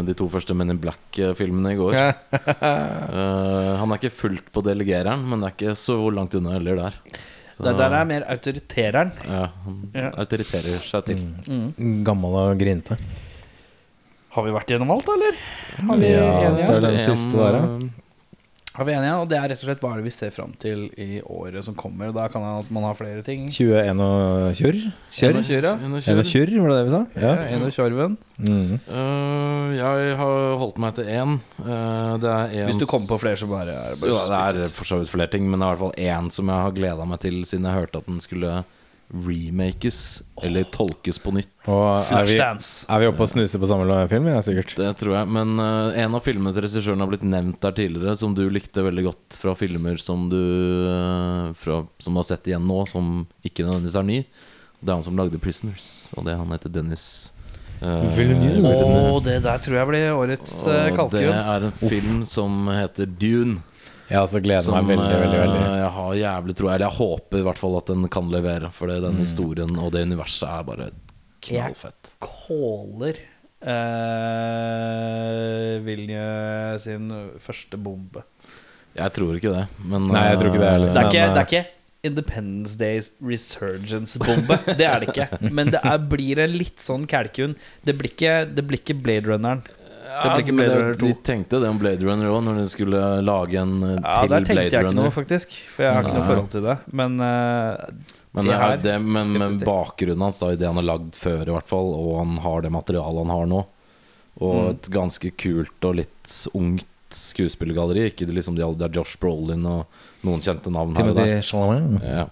[0.03, 1.95] de to første Men in Black-filmene i går.
[1.95, 6.81] uh, han er ikke fullt på delegereren, men det er ikke så langt unna heller
[6.83, 6.97] der.
[7.59, 9.11] Det der er mer autoritereren.
[9.27, 11.23] ja, Han autoriterer seg til.
[12.07, 12.97] Gammel og grinte.
[14.35, 15.39] Har vi vært gjennom alt, eller?
[15.89, 16.67] Har vi Ja, enige?
[16.67, 17.89] det er den siste der, ja.
[18.79, 19.15] Eh, Har vi enige?
[19.19, 21.65] Og det er rett og slett hva er det vi ser fram til i året
[21.65, 22.13] som kommer.
[22.15, 23.49] Da kan det at man ha flere ting.
[23.51, 24.79] 21 og kjør?
[25.11, 25.39] Kjør?
[25.43, 25.75] 21, ja.
[25.83, 26.23] 21.
[26.23, 27.03] 21, var det det vi sa?
[27.19, 28.17] Ja, en og tjorven.
[28.39, 28.79] Mm.
[28.79, 31.37] Eh, jeg har holdt meg til én.
[31.59, 34.43] Uh, det er en Hvis du kommer på flere, så bare er det Jo, ja,
[34.55, 36.51] det er for så vidt flere ting, men det er i hvert fall én som
[36.51, 38.61] jeg har gleda meg til siden jeg hørte at den skulle
[39.09, 41.49] remakes, eller tolkes på nytt.
[41.65, 44.27] Og er vi, er vi oppe og snuser på samme film?
[44.29, 44.75] Ja, sikkert.
[44.77, 45.31] Det tror jeg.
[45.33, 48.85] Men uh, en av filmene til regissøren har blitt nevnt der tidligere, som du likte
[48.85, 53.25] veldig godt fra filmer som du uh, fra, Som du har sett igjen nå, som
[53.41, 54.21] ikke nødvendigvis er ny.
[54.79, 57.33] Det er han som lagde 'Prisoners', og det han heter Dennis
[57.79, 58.67] Uh, Villeneuve.
[58.67, 63.07] Oh, det der tror jeg blir årets uh, Og det er en film som heter
[63.07, 63.61] Dune.
[64.09, 65.39] Jeg også gleder Som meg veldig, veldig.
[65.39, 68.31] veldig eh, jeg har jævlig tro Eller jeg håper i hvert fall at den kan
[68.33, 68.71] levere.
[68.73, 69.19] For den Mm.
[69.21, 70.87] historien og det universet er bare
[71.45, 72.09] knallfett.
[72.25, 73.19] Caller
[74.49, 76.25] uh, Vilje
[76.83, 77.09] sin
[77.41, 78.23] første bombe.
[78.97, 80.93] Jeg tror ikke det, men Nei, jeg tror ikke det heller.
[80.95, 81.65] Det er ikke, eh, det er ikke
[82.09, 84.55] Independence Days resurgence-bombe.
[84.79, 85.27] Det er det ikke.
[85.51, 87.55] Men det er, blir en litt sånn kalkun.
[87.85, 89.61] Det blir ikke, det blir ikke Blade Runneren.
[90.09, 91.07] Det ble ikke Blade Runner 2.
[91.07, 94.31] De tenkte det om Blade Runner òg, når de skulle lage en eh, Ja, til
[94.33, 95.53] Der tenkte jeg ikke noe, faktisk.
[95.75, 96.77] For jeg har ikke noe forhold til det.
[97.01, 97.91] Men eh,
[98.33, 101.15] Men, det her er det, men, men bakgrunnen hans, da, i det han har lagd
[101.17, 103.61] før, i hvert fall, og han har det materialet han har nå,
[104.39, 104.69] og Mm.
[104.71, 108.05] et ganske kult og litt ungt skuespillergalleri.
[108.11, 109.87] Ikke det liksom de, det er Josh Brolin og
[110.23, 111.25] noen kjente navn her og der.
[111.25, 112.03] Timothy Chalamet.
[112.05, 112.25] Ja.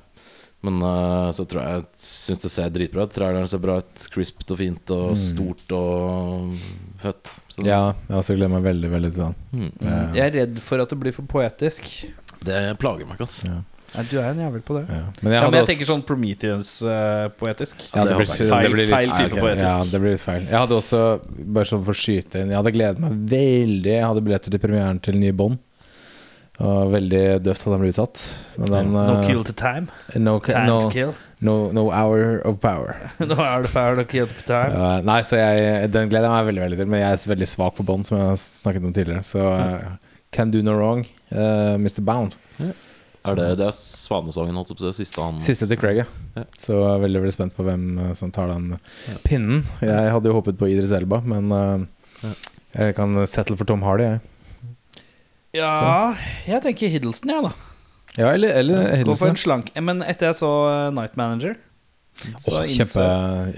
[0.65, 3.11] Men uh, så tror jeg syns det ser dritbra ut.
[3.13, 4.07] Traileren ser bra ut.
[4.13, 6.55] Crispt og fint og stort og
[7.03, 7.29] fett.
[7.53, 9.35] Så, Ja, jeg også gleder meg veldig, veldig til den.
[9.53, 9.69] Mm.
[9.85, 11.85] Eh, jeg er redd for at det blir for poetisk.
[12.43, 13.43] Det plager meg ikke, ass.
[13.45, 13.59] Ja.
[13.93, 14.81] Nei, du er en jævel på det.
[14.91, 15.03] Ja.
[15.21, 17.85] Men jeg Ja, men jeg også tenker sånn Prometheus-poetisk.
[17.93, 18.27] ja, det, det blir.
[18.49, 19.69] Feil- det blir litt feil type ok, poetisk.
[19.69, 20.43] Ja, det blir litt feil.
[20.49, 21.01] Jeg hadde også,
[21.55, 23.93] bare sånn for å skyte inn Jeg hadde gledet meg veldig.
[23.93, 25.33] Jeg hadde billetter til premieren til nye
[26.57, 28.21] Og veldig døvt at han ble utsatt.
[28.57, 29.91] Men den No eh, kill to time.
[30.15, 31.11] no, Time no, to kill.
[31.45, 32.95] no, no hour of power.
[33.19, 34.73] no hour of power no kill to time.
[34.73, 36.89] Uh, nei, så jeg, den gleder jeg meg veldig veldig til.
[36.95, 39.21] Men jeg er veldig svak for Bond, som jeg har snakket om tidligere.
[39.27, 39.97] Så uh,
[40.33, 42.01] can do no wrong, uh, Mr.
[42.01, 42.39] Bound.
[43.27, 45.03] Er det, det er Svanesongen, holdt jeg på å si.
[45.03, 46.05] Siste hans Siste til Craig, ja.
[46.39, 46.43] Ja.
[46.57, 48.69] Så jeg er veldig veldig spent på hvem eh, som tar den
[49.25, 49.65] pinnen.
[49.83, 52.29] Jeg hadde jo håpet på Idris Elba, men eh,
[52.77, 54.21] jeg kan settle for Tom Hardy, jeg.
[55.55, 56.15] Ja,
[56.47, 57.53] jeg tenker Hiddleston, jeg, da.
[58.17, 61.53] Ja, eller, eller Gå for en slank Men etter jeg så eh, Night Manager,
[62.41, 63.03] så oh, innså, kjempe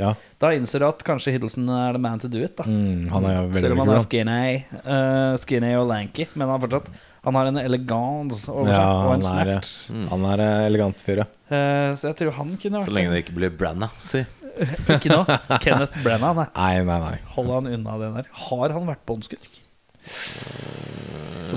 [0.01, 0.09] Ja.
[0.43, 2.57] da innser du at kanskje Hiddleston er the man to do it.
[2.57, 6.27] da Mm, han er veldig, Selv om han er skinny, uh, skinny og lanky.
[6.35, 6.89] Men han, fortsatt,
[7.23, 9.69] han har en elegans over seg, Ja, og en han er,
[10.11, 11.29] han er elegant fyr, ja.
[11.47, 14.25] Uh, så jeg tror han kunne vært Så lenge det ikke blir Branna, si.
[14.91, 15.23] Ikke nå.
[15.63, 16.49] Kenneth Branna, nei.
[16.51, 17.17] Nei, nei, nei.
[17.37, 18.29] Hold han unna det der.
[18.49, 19.63] Har han vært båndskurk?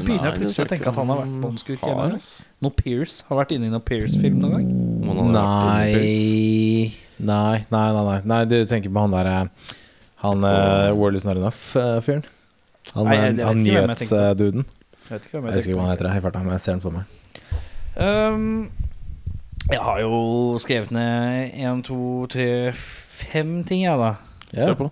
[0.07, 1.81] Begynner jeg plutselig å tenke at han har vært båndskurk.
[1.87, 2.17] Har, eller?
[2.19, 2.29] ass.
[2.65, 3.25] Noe Pierce.
[3.29, 4.69] Har vært inne i noe Pierce-film noen gang?
[5.07, 5.47] Må han ha
[5.79, 6.93] vært inne i?
[7.23, 8.21] Nei Nei, nei, nei, nei.
[8.27, 9.75] nei du tenker på han der eh,
[10.25, 12.25] Han uh, World Is Not Enough-fyren.
[12.95, 14.65] Han, Nei, jeg- eh, jeg vet han jeg nyhetsduden.
[15.09, 16.09] Jeg ikke Jeg husker ikke hva han heter.
[16.15, 17.05] Jeg, farta, men jeg ser den for meg.
[17.97, 18.71] Um,
[19.71, 21.99] jeg har jo skrevet ned én, to,
[22.33, 24.15] tre, fem ting, jeg, da.
[24.53, 24.89] Kjør på.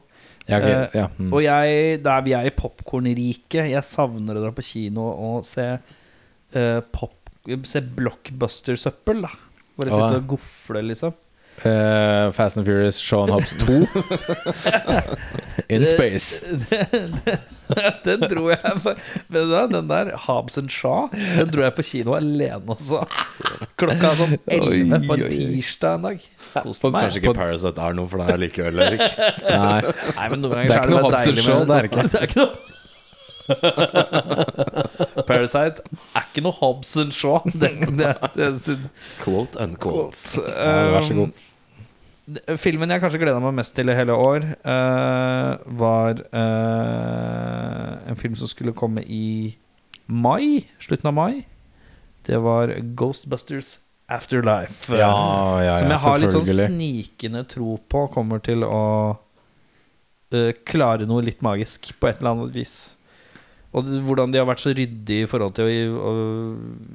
[0.51, 0.75] Ja, okay.
[0.75, 1.07] Eh, ja.
[1.17, 1.31] Mm.
[1.31, 5.67] Og jeg, der vi er i popkornriket Jeg savner å dra på kino og se
[5.79, 7.17] uh, pop,
[7.65, 9.31] Se blockbuster-søppel, da.
[9.79, 11.15] Bare sitter og gofler, liksom.
[11.65, 13.87] Eh, Fast and Furious Sean Hobbs 2.
[15.69, 16.47] In space.
[18.05, 18.93] den dro jeg på
[19.31, 23.03] Vet du hva, den der Hobbs and Shaw Den dro jeg på kino alene også.
[23.79, 26.25] Klokka sånn 11 på en tirsdag en dag.
[26.65, 27.05] Koste meg.
[27.07, 29.05] Kanskje ikke Parasite er noe for deg likevel, Erik.
[29.45, 29.81] Nei.
[30.17, 32.03] Nei, men noen Det ganger er det noe Hobbs deilig Shaw, med- det er ikke.
[32.11, 32.53] Det er ikke noe
[35.27, 35.83] Parasite
[36.15, 37.41] er ikke noe Hobbs Shaw.
[37.53, 38.77] Det, det, det, det,
[39.23, 40.43] Quote unquote.
[40.49, 41.47] Ja, vær så god.
[42.61, 48.37] Filmen jeg kanskje gleda meg mest til i hele år, uh, var uh, en film
[48.39, 49.57] som skulle komme i
[50.07, 50.67] mai.
[50.83, 51.45] Slutten av mai.
[52.27, 54.91] Det var Ghostbusters Afterlife.
[54.91, 60.51] Ja, ja, ja, som jeg har litt sånn snikende tro på kommer til å uh,
[60.67, 62.77] klare noe litt magisk på et eller annet vis.
[63.71, 66.15] Og det, hvordan de har vært så ryddige i forhold til å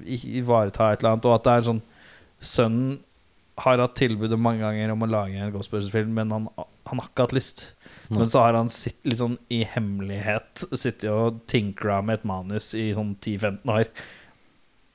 [0.05, 1.27] ivareta et eller annet.
[1.27, 1.83] Og at det er sånn
[2.45, 2.97] Sønnen
[3.64, 7.28] har hatt tilbudet mange ganger om å lage en Ghostbusters-film, men han, han har ikke
[7.28, 7.64] hatt lyst.
[8.12, 12.74] Men så har han sitt, litt sånn i hemmelighet sittet og tinkra med et manus
[12.78, 13.91] i sånn 10-15 år.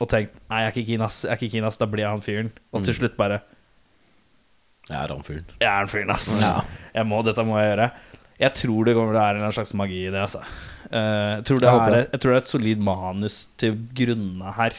[0.01, 1.23] Og tenkt Nei, jeg er ikke keen, ass.
[1.25, 1.81] Jeg er ikke keen, ass.
[1.81, 2.53] Da blir jeg han fyren.
[2.73, 3.41] Og til slutt bare
[4.89, 5.51] Jeg er han fyren.
[5.59, 6.29] Jeg er han fyren, ass.
[6.95, 7.91] Jeg må, dette må jeg gjøre.
[8.41, 10.21] Jeg tror det kommer til å være en slags magi i det.
[10.21, 10.41] Altså.
[10.89, 14.53] Eh, jeg, tror det Jeg er, jeg tror det er et solid manus til grunne
[14.57, 14.77] her.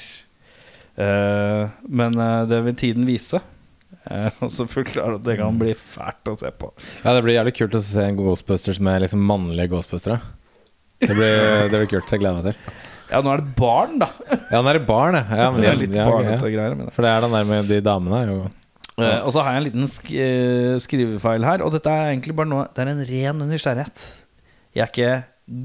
[1.03, 3.39] Eh, men eh, det vil tiden vise.
[4.11, 6.73] Eh, og så forklare at det kan bli fælt å se på.
[7.03, 10.21] Ja, det blir jævlig kult å se en Ghostbusters med liksom mannlige Ghostbustere.
[11.03, 12.11] Det blir, det blir kult.
[12.11, 12.81] Jeg gleder meg til.
[13.13, 14.09] Ja, nå er det barn, da.
[14.49, 15.25] Ja, nå er det barn, ja.
[15.43, 16.53] ja, men, Det er litt ja, barnete ja.
[16.55, 16.77] greier.
[16.79, 18.21] Men For det er den der med de damene.
[18.31, 18.43] Jo.
[19.01, 19.23] Ja.
[19.25, 22.51] og så har jeg en liten sk eh, skrivefeil her, og dette er egentlig bare
[22.51, 24.03] noe Det er en ren nysgjerrighet.
[24.77, 25.15] Jeg er ikke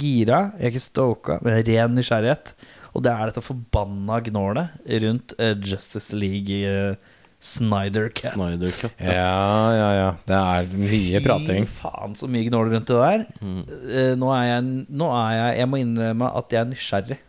[0.02, 2.54] gira, jeg er ikke stoka, men ren nysgjerrighet.
[2.96, 6.96] Og det er dette forbanna gnålet rundt eh, Justice League eh,
[7.40, 8.34] Snyder Cut.
[8.34, 8.98] Snyder Cut.
[8.98, 10.10] Ja, ja, ja.
[10.26, 11.68] Det er mye prating.
[11.70, 13.26] Fy faen, så mye gnål rundt det der.
[13.46, 17.20] Eh, nå, er jeg, nå er jeg Jeg må innrømme at jeg er nysgjerrig.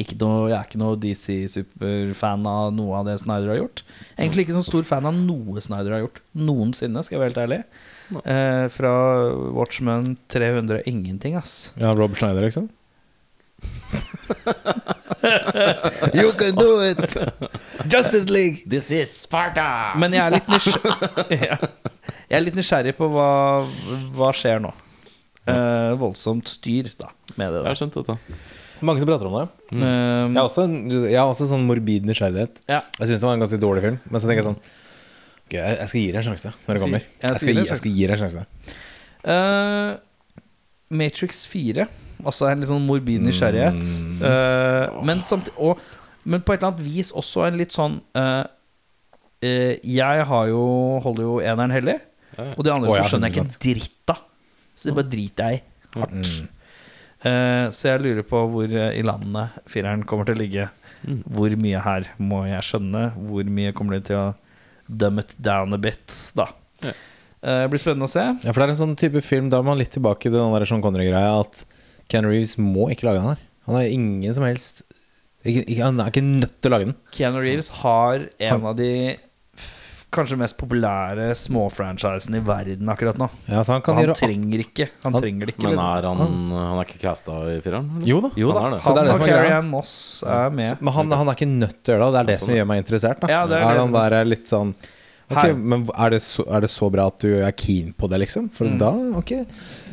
[0.00, 3.84] Ikke noe, jeg er ikke noe DC-superfan av noe av det Snyder har gjort.
[4.16, 7.42] Egentlig ikke så stor fan av noe Snyder har gjort noensinne, skal jeg være helt
[7.44, 7.60] ærlig.
[8.24, 8.94] Uh, fra
[9.54, 11.70] Watchmen 300 ingenting, ass.
[11.78, 12.66] Ja, Rob Schneider, liksom.
[16.14, 16.98] You can do it!
[17.88, 18.62] Justice League!
[18.68, 19.94] This is Sparta!
[20.00, 21.56] Men jeg er litt nysgjerrig, ja.
[22.28, 23.28] jeg er litt nysgjerrig på hva,
[24.16, 24.72] hva skjer nå.
[25.44, 27.68] Eh, voldsomt styr da med det Jeg der.
[27.70, 28.16] har skjønt dette.
[28.84, 29.46] Mange som prater om det.
[29.72, 30.64] Eh, Jeg har også,
[31.08, 32.54] jeg har også sånn morbid nysgjerrighet.
[32.70, 32.80] ja.
[33.00, 34.62] Jeg syns det var en ganske dårlig film, men så tenker jeg sånn
[35.44, 37.02] Ok, jeg jeg skal gi det en sjanse når det kommer.
[37.04, 38.42] Jeg Jeg skal gi jeg skal gi det en sjanse.
[39.34, 39.90] Eh,
[41.00, 41.84] Matrix 4
[42.24, 43.92] Også en litt sånn morbid nysgjerrighet.
[44.24, 45.80] Eh, men, samtidig, og,
[46.24, 48.44] men på et eller annet vis også en litt sånn uh,
[49.44, 50.64] uh, Jeg har jo
[51.04, 51.98] holder jo eneren hellig.
[52.34, 52.56] Ja, ja.
[52.56, 54.24] Og de andre oh, ja, skjønner jeg ikke dritt av.
[54.74, 55.64] Så det bare driter jeg i.
[55.94, 56.30] Hardt.
[56.32, 56.52] Mm.
[57.24, 60.68] Eh, Så jeg lurer på hvor i landet fireren kommer til å ligge.
[61.04, 63.04] Hvor mye her må jeg skjønne?
[63.28, 64.32] Hvor mye kommer det til å
[64.84, 66.50] Dumb it down a bit Da?
[66.84, 66.92] Eh,
[67.40, 68.24] Det blir spennende å se.
[68.44, 70.52] Ja, for det er en sånn type film Da er man litt tilbake til den
[70.52, 71.64] der Sean Connery-greia at
[72.12, 73.42] Ken Reeves må ikke lage den her.
[73.66, 74.82] Han har ingen som helst
[75.44, 76.96] ikke, ikke, Han er ikke nødt til å lage den.
[77.12, 78.90] Keanu Reeves har en av de
[80.14, 83.26] kanskje mest populære småfranchisene i verden akkurat nå.
[83.50, 85.62] Ja, så han kan han gjøre trenger ikke Han Han- trenger det ikke.
[85.64, 85.90] Men Liksom.
[85.96, 87.88] er han, han er ikke casta i fireren?
[87.96, 88.06] eller?
[88.06, 88.30] Jo da.
[88.38, 88.82] Jo da, han er det.
[88.84, 89.56] Så det er han og er Carrie.
[89.58, 90.80] Ann Moss er med.
[90.80, 92.54] Men han, han er ikke nødt til å gjøre det, og det er det som
[92.54, 93.20] gjør meg interessert.
[93.20, 93.26] Da.
[93.34, 93.80] Ja, det er er det.
[93.80, 94.74] han der litt sånn
[95.32, 98.20] Ok, men er det, så, er det så bra at du er keen på det,
[98.26, 98.50] liksom?
[98.52, 99.32] For da, ok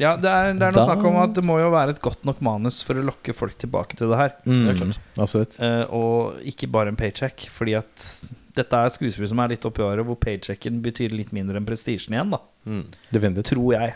[0.02, 2.02] Ja, det er, det er noe Da- snakk om at det må jo være et
[2.04, 4.36] godt nok manus for å lokke folk tilbake til det her.
[4.44, 5.56] mm, Absolutt.
[5.64, 7.48] uh, og ikke bare en paycheck.
[7.54, 8.08] Fordi at
[8.58, 12.18] dette er skuespill som er litt oppi året, hvor paychecken betyr litt mindre enn prestisjen
[12.18, 12.42] igjen, da.
[12.68, 12.86] Mm.
[13.48, 13.96] Tror jeg.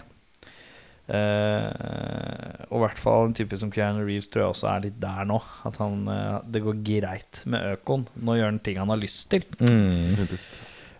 [1.06, 4.96] Uh, og i hvert fall en type som Keanu Reeves tror jeg også er litt
[5.04, 5.38] der nå.
[5.68, 8.08] At han, uh, det går greit med økoen.
[8.24, 9.46] Nå gjør han ting han har lyst til.
[9.60, 10.16] Mm.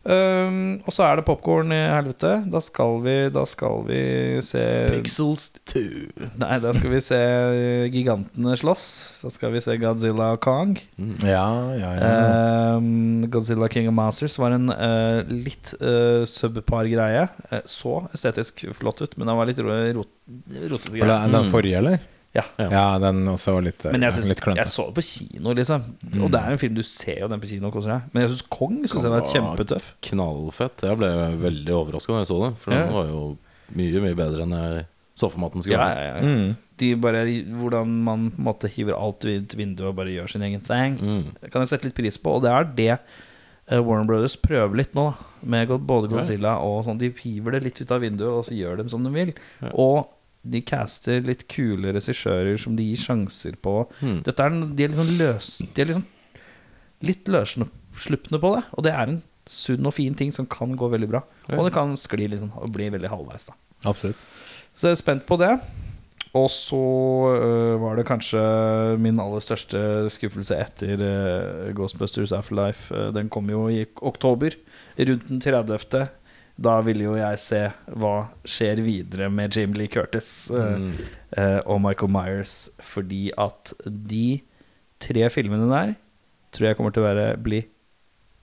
[0.06, 2.36] Um, og så er det popkorn i helvete.
[2.53, 4.01] Da skal vi, da skal vi
[4.45, 5.82] se Pixels 2.
[6.43, 7.20] Nei, da skal vi se
[7.93, 8.86] gigantene slåss.
[9.24, 10.78] Da skal vi se Godzilla og Kong.
[11.26, 12.14] Ja, ja, ja.
[12.78, 17.26] Um, Godzilla King of Masters var en uh, litt uh, subpar greie.
[17.49, 19.95] Uh, så estetisk flott ut, men den var litt rotete.
[19.95, 22.12] rot rot, den forrige, eller?
[22.36, 22.44] Ja.
[22.60, 24.66] Ja, den også var litt, Men jeg, synes, litt klønete.
[24.66, 25.86] jeg så det på kino, liksom.
[26.20, 28.10] Og det er jo en film du ser jo den på kino koser deg.
[28.12, 29.88] Men jeg syns Kong synes jeg var kjempetøff.
[30.10, 30.84] Knallfett.
[30.90, 31.12] Jeg ble
[31.42, 32.52] veldig overraska da jeg så det.
[32.64, 32.84] For Ja.
[32.86, 33.22] den var jo
[33.76, 36.04] mye, mye bedre enn jeg så for meg at den skulle være.
[36.04, 36.22] ja, ja.
[36.28, 36.56] Mm.
[36.78, 37.22] De bare,
[37.56, 40.98] hvordan man på en måte hiver alt ut vinduet og bare gjør sin egen thing.
[41.00, 41.30] Mm.
[41.40, 42.90] Det kan jeg sette litt pris på, og det er det
[43.72, 45.32] eh, Warren Brothers prøver litt nå, da.
[45.46, 46.98] Med både Godzilla og sånn.
[47.00, 49.32] De hiver det litt ut av vinduet, og så gjør de som de vil.
[49.72, 50.10] Og
[50.46, 53.80] de caster litt kule regissører som de gir sjanser på.
[54.02, 54.20] Mm.
[54.28, 56.06] Dette er, de er liksom løs De er liksom
[57.06, 58.66] litt løsslupne på det.
[58.78, 61.24] Og det er en sunn og fin ting som kan gå veldig bra.
[61.54, 63.58] Og det kan skli liksom og bli veldig halvveis, da.
[63.86, 64.22] Absolutt.
[64.76, 65.54] Så jeg er spent på det.
[66.36, 66.76] Og så
[67.32, 68.41] øh, var det kanskje
[69.00, 72.91] min aller største skuffelse etter øh, Ghostbusters Afterlife.
[72.91, 74.58] Øh, den kom jo i oktober,
[75.00, 76.08] rundt den 30.
[76.56, 77.62] Da ville jo jeg se
[77.99, 78.14] hva
[78.47, 80.88] skjer videre med Jim Lee Curtis mm.
[81.36, 82.56] uh, og Michael Myers.
[82.80, 84.39] Fordi at de
[85.03, 85.95] tre filmene der
[86.56, 87.60] tror jeg kommer til å være, bli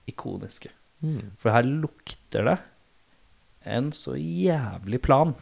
[0.09, 0.69] ikoniske.
[1.41, 2.57] For her lukter det
[3.67, 5.33] en så jævlig plan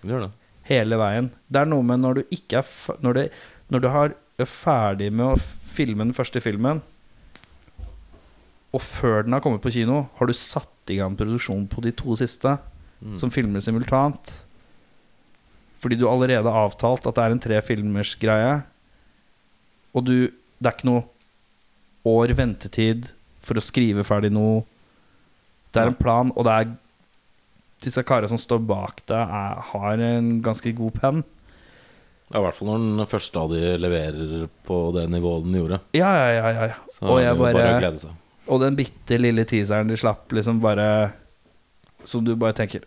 [0.00, 0.30] Det gjør det.
[0.68, 1.30] hele veien.
[1.48, 3.38] Det er noe med når du ikke er når, du,
[3.74, 6.82] når du har, er ferdig med å filme den første filmen,
[8.74, 11.92] og før den har kommet på kino, har du satt i gang produksjon på de
[11.96, 12.56] to siste,
[13.14, 14.32] som filmer simultant.
[15.78, 18.58] Fordi du allerede har avtalt at det er en tre filmers greie,
[19.94, 21.04] og du Det er ikke noe
[22.10, 23.12] år ventetid
[23.46, 24.64] for å skrive ferdig noe.
[25.70, 26.72] Det er en plan, og det er
[27.86, 29.34] disse karene som står bak deg,
[29.70, 31.20] har en ganske god penn.
[32.32, 35.78] Ja, I hvert fall når den første av de leverer på det nivået den gjorde.
[35.96, 36.66] Ja, ja, ja.
[36.72, 36.80] ja.
[36.92, 38.18] Så Og jeg bare bare glede seg.
[38.48, 41.10] Og den bitte lille teaseren de slapp, liksom bare
[42.04, 42.86] Som du bare tenker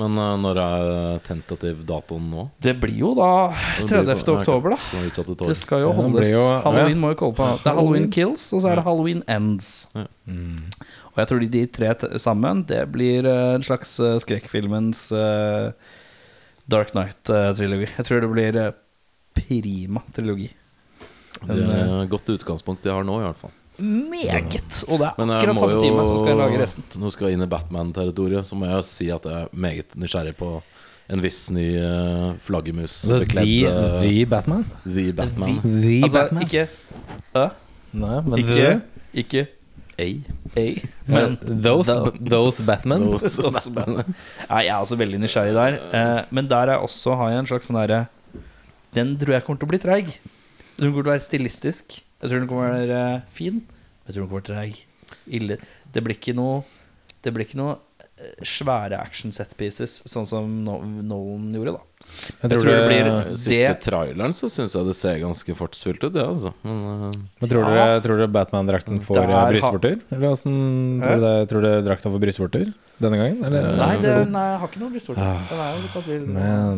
[0.00, 2.46] Men uh, når er tentativ datoen nå?
[2.64, 3.52] Det blir jo da
[3.82, 4.22] 30.
[4.24, 5.02] på- oktober, da.
[5.44, 6.30] Det skal jo holdes.
[6.32, 7.02] jo- Halloween ja.
[7.02, 7.48] må jo komme på.
[7.60, 9.88] Det er Halloween Kills, og så er det Halloween Ends.
[9.92, 10.06] Ja.
[11.12, 15.10] Og jeg tror de, de tre t sammen, det blir uh, en slags uh, skrekkfilmens
[15.12, 15.68] uh,
[16.68, 17.88] Dark Night-trilogi.
[17.96, 18.72] Jeg tror det blir eh,
[19.36, 20.48] prima trilogi.
[21.44, 23.54] Det er et godt utgangspunkt de har nå, i hvert fall.
[23.82, 24.78] Meget!
[24.88, 26.86] Og det er akkurat samme time som skal lage resten.
[27.00, 30.32] Nå skal jeg inn i Batman-territoriet, så må jeg si at jeg er meget nysgjerrig
[30.38, 30.50] på
[31.12, 34.64] en viss ny uh, flaggermus The, bekledd eh, the Batman?
[34.82, 35.60] The Batman.
[35.62, 36.48] The Altså, Batman?
[36.48, 36.64] ikke
[37.36, 37.52] uh,
[37.96, 38.72] Nei, men ikke the,
[39.22, 39.44] Ikke
[39.96, 40.08] A.
[40.60, 40.64] A,
[41.08, 43.06] men those, those Batman?
[43.16, 44.10] Those Batman.
[44.50, 45.78] Nei, jeg er også veldig nysgjerrig der.
[45.88, 48.02] Uh, men der er også, har jeg en slags sånn derre
[48.92, 50.10] Den tror jeg kommer til å bli treig.
[50.76, 52.00] Den kommer til å være stilistisk.
[52.22, 53.62] Jeg tror den kommer til å være eh, fin.
[54.06, 54.84] Jeg tror den kommer til å være.
[55.38, 55.58] Ille.
[55.92, 56.62] Det blir ikke noe
[57.22, 57.76] Det blir ikke noe
[58.18, 61.82] eh, svære action set pieces, sånn som No- Nolan gjorde, da.
[62.42, 66.12] Jeg tror det blir- Siste Det- traileren så syns jeg det ser ganske fartsfylt ut,
[66.14, 66.52] det, altså.
[66.62, 66.76] Men
[67.10, 67.74] uh, Men tror Ja.
[67.74, 70.00] dere, tror dere Batman-drakten får Der brystvorter?
[70.12, 73.42] Eller åssen tror, dere- tror dere drakta får brystvorter denne gangen?
[73.44, 73.76] Eller?
[73.76, 75.22] Nei, det, nei, jeg har ikke noen brystvorter.
[75.26, 75.42] Ah.
[75.50, 75.82] Den er jo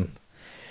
[0.01, 0.09] litt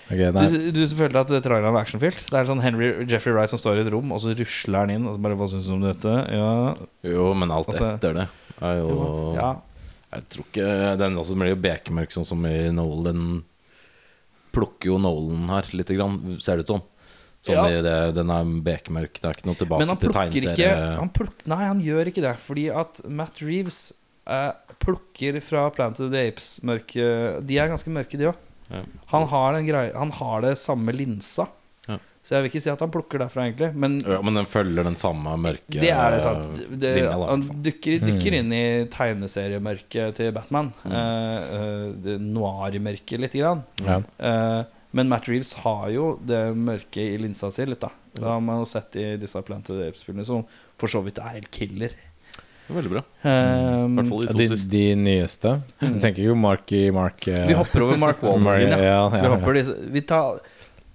[0.10, 0.72] at vi- Men Ok, nei.
[0.72, 2.26] Du, du følte at traileren var actionfylt?
[2.30, 4.89] Det er sånn Henry Jeffrey Wright som står i et rom, og så rusler han
[4.89, 5.08] inn.
[5.08, 6.14] Og så bare, Hva syns du om dette?
[6.32, 8.28] Ja, Jo, men alt Altså- etter det
[8.62, 9.55] er jo ja.
[10.14, 13.03] Jeg tror ikke Den også blir jo bekmørk, sånn som i Nolan.
[13.03, 13.43] Den
[14.55, 16.82] plukker jo Nolan her lite grann, ser det ut som.
[17.43, 17.66] Sånn Ja.
[17.68, 19.20] i det, den er bekmørk.
[19.22, 20.97] Det er ikke noe tilbake Men han til plukker ikke tegneserie.
[20.97, 22.36] han pluk, Nei, han gjør ikke det.
[22.39, 23.93] Fordi at Matt Reeves
[24.26, 28.36] eh, plukker fra Planet of the Apes mørke De er ganske mørke, de òg.
[28.70, 28.82] Ja.
[29.13, 31.47] Han, har den greie- han har det samme linsa.
[31.88, 31.97] Ja.
[32.24, 33.70] Så jeg vil ikke si at han plukker derfra, egentlig.
[33.76, 36.49] Men Ja, men den følger den samme mørke det er det sant.
[36.80, 37.61] Det, linja, da, han fall.
[37.63, 38.34] dykker, Mm.
[38.41, 40.74] inn i tegneseriemørket til Batman.
[40.84, 40.91] Mm.
[40.91, 43.63] Uh, noir-mørket, lite grann.
[43.84, 43.99] Ja.
[44.20, 44.63] Uh,
[44.97, 47.89] men Matt Reeves har jo det mørke i linsa si litt, da.
[48.18, 50.45] Det har man jo sett i disse Planted of Apes-filmene, som
[50.80, 51.93] for så vidt er helt killer.
[52.68, 53.01] Veldig bra.
[53.24, 54.72] Um, I hvert fall de to de, siste.
[54.74, 55.51] de nyeste.
[55.82, 58.65] Jeg tenker jo Marky Mark uh, vi hopper over Mark Wahlberg.
[58.68, 58.97] ja, Ja.
[59.07, 59.74] ja, Vi ja.
[59.93, 60.39] vi tar,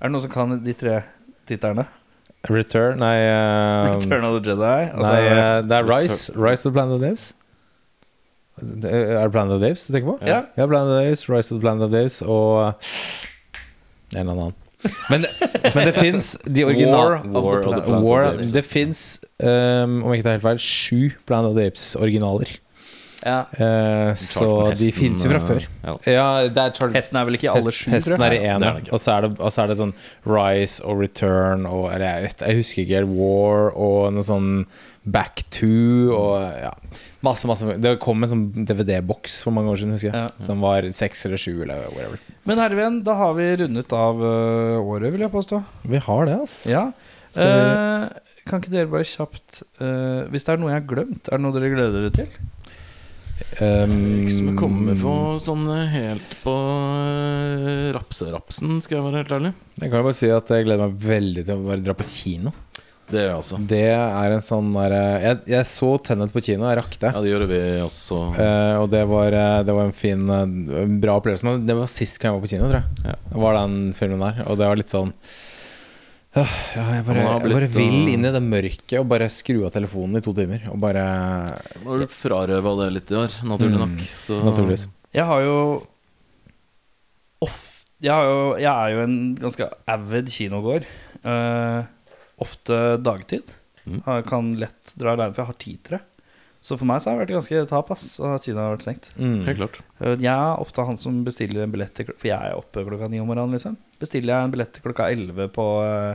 [0.00, 1.02] Er det noen som kan de tre
[1.46, 1.86] titterne?
[2.50, 4.90] Return Nei, uh, Return of the Jedi.
[4.90, 6.32] altså- nei uh, det er Rise.
[6.36, 7.32] Rise of the Planet of Daves.
[8.62, 10.18] Er er det Planet of Daves du tenker på?
[10.26, 10.42] Ja.
[10.56, 12.74] Ja, Planet of Daves, Rise of the Planet of Daves Apes og
[14.14, 14.54] en eller annen.
[15.10, 15.26] Men,
[15.74, 18.52] men det fins de originale War of the Planet- War of the Apes.
[18.52, 22.58] Det fins, um, om jeg ikke tar helt feil, sju Planet of the Apes-originaler.
[23.22, 23.44] ja.
[23.54, 25.66] Uh, så hesten, de finnes fins jo fra eh, før.
[25.84, 25.94] Ja.
[26.10, 29.62] Ja, er Hesten er vel ikke i alle sju, Hesten er i én, og så
[29.62, 29.94] er det sånn
[30.26, 34.50] Rise og Return og Eller jeg, vet, jeg husker ikke helt War og noe sånn
[35.06, 36.74] Back to og ja.
[37.22, 40.18] Masse, masse Det kom en sånn DVD-boks for mange år siden, husker jeg.
[40.18, 40.30] Ja.
[40.42, 42.18] Som var seks eller sju eller whatever.
[42.50, 45.62] Men herrevenn, da har vi rundet av øh, året, vil jeg påstå.
[45.86, 46.58] Vi har det, ass.
[46.70, 46.88] Ja.
[47.36, 48.08] Vi- Eh,
[48.44, 51.44] kan ikke dere bare kjapt øh, Hvis det er noe jeg har glemt, er det
[51.44, 52.28] noe dere gleder dere til?
[53.62, 53.94] Um,
[54.24, 59.32] Ikke som jeg kommer på sånn eh, helt på eh, rapserapsen, skal jeg være helt
[59.38, 59.52] ærlig.
[59.80, 62.52] Jeg kan bare si at jeg gleder meg veldig til å bare dra på kino.
[63.12, 63.58] Det gjør jeg også.
[63.70, 67.12] Det er en sånn der jeg, jeg så Tenet på kino, jeg rakk det.
[67.12, 68.20] Ja, det gjør vi også.
[68.40, 71.44] Eh, og det var, eh, det var en fin, eh, bra opplevelse.
[71.46, 73.08] Men det var sist gang jeg var på kino, tror jeg.
[73.12, 73.16] Ja.
[73.46, 74.42] Var den filmen der.
[74.48, 75.12] Og det var litt sånn
[76.32, 79.72] ja, jeg, bare, jeg bare vil uh, inn i det mørket og bare skru av
[79.74, 80.62] telefonen i to timer.
[80.72, 84.06] Og bare har du frarøva det litt i år, naturlig Mm, nok.
[84.22, 84.86] Så, Naturligvis.
[85.12, 85.58] Jeg har jo
[87.44, 90.86] of- jeg, har jo, jeg er jo en ganske avid kinogård.
[91.22, 91.82] Eh,
[92.42, 93.50] ofte dagtid.
[93.86, 94.00] Mm.
[94.06, 96.02] Jeg kan lett dra alene, for jeg har tid til det.
[96.62, 99.08] Så for meg så har det vært ganske tap ass, at Kina har vært stengt.
[99.18, 99.40] mm.
[99.48, 99.80] Helt klart.
[99.98, 102.84] Eh, Jeg er ofte han som bestiller en billett til klokka For jeg er oppe
[102.86, 103.74] klokka ni om morgenen, liksom.
[103.98, 106.14] Bestiller jeg en billett til klokka elleve på eh,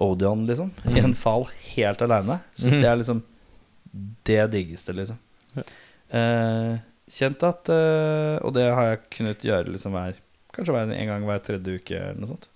[0.00, 0.70] Odeon, liksom.
[0.88, 2.38] I en sal helt aleine.
[2.56, 2.80] Syns Mhm.
[2.80, 3.22] det er liksom
[4.24, 5.18] det diggeste, liksom.
[6.10, 6.78] Eh,
[7.10, 10.16] kjent at eh, Og det har jeg kunnet gjøre liksom hver
[10.54, 12.48] Kanskje hver, en gang hver tredje uke eller noe sånt.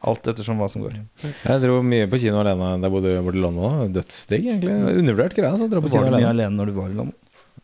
[0.00, 0.94] Alt ettersom hva som går.
[1.20, 3.90] Jeg dro mye på kino alene da jeg bodde i London.
[3.92, 4.76] Dødsdigg, egentlig.
[5.02, 5.50] Undervurdert greie.
[5.50, 6.32] Altså, dra på kino Var du mye alene.
[6.36, 7.16] alene når du var i London?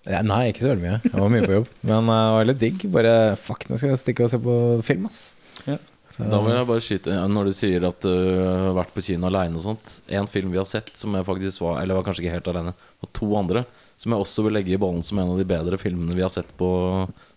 [0.06, 0.98] Ja, nei, ikke så veldig mye.
[1.02, 1.70] Jeg var mye på jobb.
[1.88, 2.84] Men uh, var litt digg.
[2.94, 4.56] Bare fuck, nå skal jeg stikke og se på
[4.86, 5.22] film, ass.
[5.66, 5.80] Ja.
[6.12, 9.02] Så, Da vil jeg bare skyte ja, Når du sier at du har vært på
[9.02, 12.06] kino aleine og sånt En film vi har sett som jeg faktisk var Eller var
[12.06, 12.72] kanskje ikke helt alene
[13.02, 13.64] Og to andre
[13.96, 16.32] Som jeg også vil legge i ballen som en av de bedre filmene vi har
[16.32, 16.68] sett på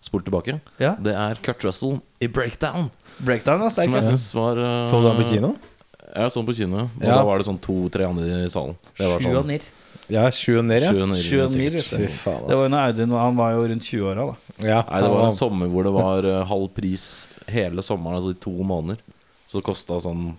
[0.04, 0.94] Sport tilbake Ja.
[1.00, 2.90] Det er Kurt Russell i Breakdown
[3.24, 3.88] Breakdown er sterk.
[3.88, 5.54] Som jeg synes var uh, så du den på kino?
[6.10, 7.14] Jeg så den på kino Og Ja.
[7.16, 9.70] da var det sånn to-tre andre i salen Det var sånn nir.
[10.10, 10.90] Ja, sju og nir, ja.
[10.90, 11.96] sju og nir, Sju og nir, vet du.
[12.02, 14.54] Fy faen, Det var jo når Audun Han var jo rundt 20-åra, da.
[14.66, 17.04] Ja, Nei, det var en sommer hvor det var uh, halv pris
[17.46, 18.98] hele sommeren, altså i to måneder.
[19.46, 20.32] Så det kosta sånn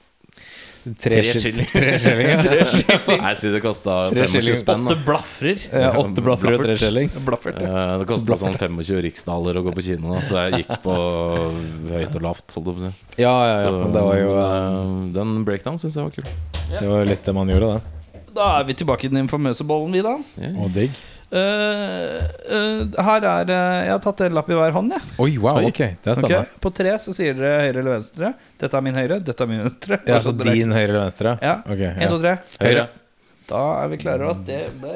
[0.83, 1.67] tre, tre skill- skilling.
[1.73, 3.19] Jeg skilling, ja.
[3.25, 4.85] Nei, si det kosta Tre 25 spenn.
[4.87, 5.05] Åtte da.
[5.05, 5.63] blafrer.
[5.71, 7.11] Ja, Åtte blafrer og tre skilling.
[7.27, 7.69] Blaffert, ja.
[7.69, 10.95] Eh, Det kosta sånn 25 riksdaler å gå på kino, da, så jeg gikk på
[11.91, 12.47] høyt og lavt.
[12.57, 12.93] Holdt jeg på å.
[13.21, 13.63] Ja, ja, ja.
[13.67, 16.29] Så, Men det var jo eh, Den breakdown syns jeg var kul.
[16.71, 17.97] Det var litt det man gjorde, det.
[18.31, 20.13] Da er vi tilbake i den infamøse bollen, vi, da.
[20.63, 20.95] Og digg.
[21.31, 22.15] Eh,
[22.51, 25.01] eh, her er eh, Jeg har tatt en lapp i hver hånd, jeg.
[25.23, 25.69] Oi, wow, Oi.
[25.69, 25.79] ok.
[26.03, 26.59] Det er spennende.
[26.63, 28.33] På tre så sier dere høyre eller venstre.
[28.59, 30.01] Dette er min høyre, dette er min venstre.
[30.07, 31.37] Ja, Og så så dere- din høyre eller venstre?
[31.41, 31.53] Ja.
[31.63, 32.09] Ok, En, ja.
[32.11, 32.33] to, tre.
[32.65, 32.87] Høyre.
[33.51, 34.91] Da er vi klare over at det ble.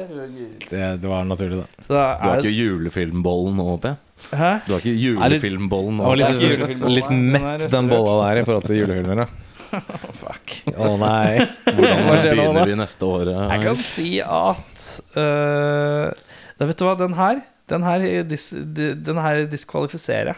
[0.70, 1.84] Det, det var naturlig, det.
[1.88, 3.90] Så da Du har ikke julefilmbollen nå, P?
[4.32, 4.52] Hæ?
[4.64, 6.14] Du har ikke julefilmbollen nå?
[6.16, 9.24] Litt, litt mett, den bolla der, i forhold til julefilmer.
[9.24, 9.26] da.
[10.22, 10.54] Fuck.
[10.78, 11.42] Å nei.
[11.66, 12.30] Hvordan da?
[12.30, 13.32] begynner vi neste år?
[13.34, 13.42] eh?
[13.56, 14.86] Jeg kan si at
[15.18, 16.25] uh,
[16.58, 20.36] da Vet du hva, den her Den her, dis, den her diskvalifiserer jeg.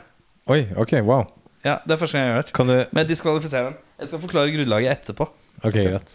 [0.49, 1.27] Oi, ok, wow.
[1.65, 2.53] Ja, Det er første gang jeg har hørt.
[2.57, 3.77] Kan du Men jeg diskvalifiserer den.
[4.01, 5.27] Jeg skal forklare grunnlaget etterpå.
[5.65, 6.15] Ok, greit.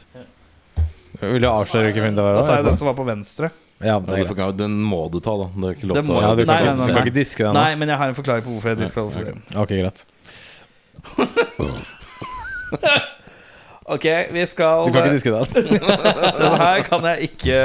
[1.22, 2.34] Vil du avsløre hvilken film det var?
[2.40, 3.50] Da tar jeg den som var på venstre.
[3.84, 4.58] Ja, det er greit.
[4.58, 5.46] Den må du ta, da.
[5.54, 6.86] Det er ikke lov Den til å Ja, du Nei, kan, nei, ikke- nei, du
[6.88, 7.04] kan nei.
[7.06, 7.54] ikke diske den?
[7.60, 9.44] Nei, men jeg har en forklaring på hvorfor jeg diskvalifiserer den.
[9.62, 10.00] Ok, greit.
[13.86, 15.46] Ok, vi skal Du kan ikke diske den?
[16.40, 17.58] Den her kan jeg ikke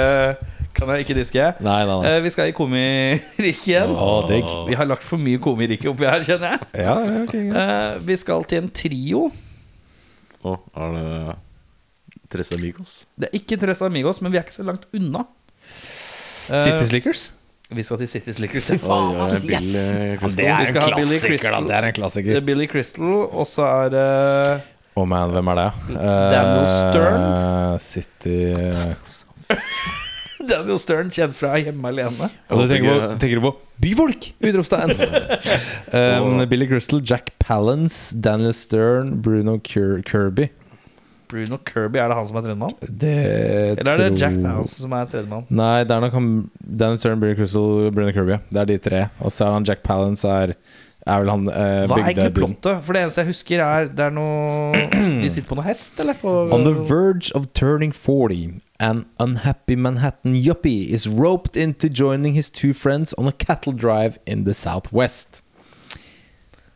[0.78, 1.44] Kan jeg ikke diske.
[1.64, 2.10] Nei, nei, nei.
[2.12, 3.94] Eh, vi skal i komiriket igjen.
[4.30, 4.46] Digg.
[4.68, 6.68] Vi har lagt for mye komirike oppi her, kjenner jeg.
[6.84, 7.34] Ja, ja, ok.
[7.34, 9.24] Eh, vi skal til en trio.
[10.46, 11.34] Å, er det
[12.30, 12.92] Tres Amigos?
[13.18, 15.24] Det er ikke Tres Amigos, men vi er ikke så langt unna.
[15.66, 17.22] Eh, City Slickers?
[17.74, 18.70] Vi skal til City Slickers.
[18.72, 19.42] Oi, Faen, ass!
[19.44, 19.68] Yes!
[19.90, 21.60] Ja, det, er en klassiker, da.
[21.66, 22.30] Det er en klassiker.
[22.36, 24.08] Det er Billy Crystal, og så er det
[24.94, 25.70] oh, man, hvem er det?
[25.98, 27.22] Eh, Daniel Stern.
[27.82, 28.38] City
[30.52, 32.28] Daniel Stern, kjent fra Hjemme alene.
[32.50, 34.30] Og du tenker på, tenker du på Byfolk!
[34.42, 34.94] Utropstegn!
[35.94, 40.48] um, Billy Crystal, Jack Palance, Daniel Stern, Bruno Kir Kirby.
[41.28, 42.74] Bruno Kirby, er det han som er tredjemann?
[42.88, 45.44] Det Eller er det tror- Jack Palance som er tredjemann?
[45.52, 46.28] Nei, det er nok han
[46.64, 48.38] Daniel Stern, Billy Crystal, Bruno Kirby.
[48.48, 49.02] Det er de tre.
[49.20, 50.54] Og så er han Jack Palance er,
[51.08, 51.54] er vel han uh,
[51.88, 52.84] Hva er egentlig plottet?
[52.86, 54.84] For det eneste jeg husker, er Det er noe
[55.22, 56.18] De sitter på noe hest, eller?
[56.20, 62.34] På, On the verge of turning 40, an unhappy Manhattan yuppie is roped into joining
[62.34, 65.42] his two friends on a cattle drive in the southwest.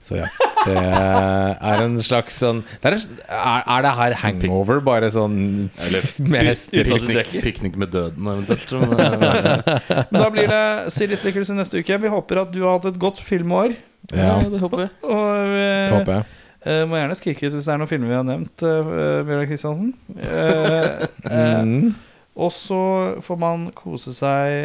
[0.02, 0.26] Så ja.
[0.66, 5.36] Det er en slags sånn det er, en- er, er det her hangover, bare sånn
[6.32, 8.74] med uten Piknik, piknik med døden, eventuelt.
[8.82, 10.62] Men, eh, Men da blir det
[10.94, 11.98] Siri Slickers i neste uke.
[12.02, 13.76] Vi håper at du har hatt et godt filmår.
[14.10, 14.90] Ja, det håper jeg.
[15.06, 16.24] Og det eh, håper jeg.
[16.62, 19.48] Uh, må gjerne skrike ut hvis det er noen filmer vi har nevnt, uh, Bjørnar
[19.50, 19.92] Kristiansen.
[20.14, 21.94] Uh, eh, Mm.
[22.38, 22.80] og så
[23.22, 24.64] får man kose seg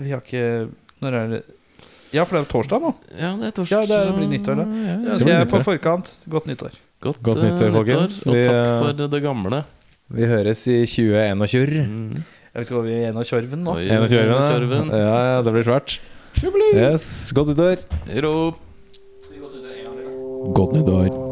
[0.00, 0.68] Vi har ikke
[1.04, 1.40] Når er det
[2.14, 2.92] Ja, for det er torsdag nå.
[3.18, 3.88] Ja, det er Ja, torsdag.
[3.90, 4.64] det blir nyttår, da.
[4.64, 5.18] Ja, ja.
[5.20, 6.12] Det jeg på forkant.
[6.28, 6.78] Godt nyttår.
[7.04, 8.14] Godt, Godt nyttår, folkens.
[8.26, 9.60] Og Vi, takk for det gamle.
[10.08, 11.84] Vi høres i 2021.
[11.84, 12.22] Mm.
[12.54, 13.74] Ja, vi skal over i en av Tjorven nå.
[13.76, 14.32] Oi, 21.
[14.32, 14.40] da.
[14.48, 14.88] Kjørven.
[14.96, 15.98] Ja, ja, det blir svært.
[16.74, 17.76] Yes, godt nyttår.
[20.54, 21.27] Godt nyttår.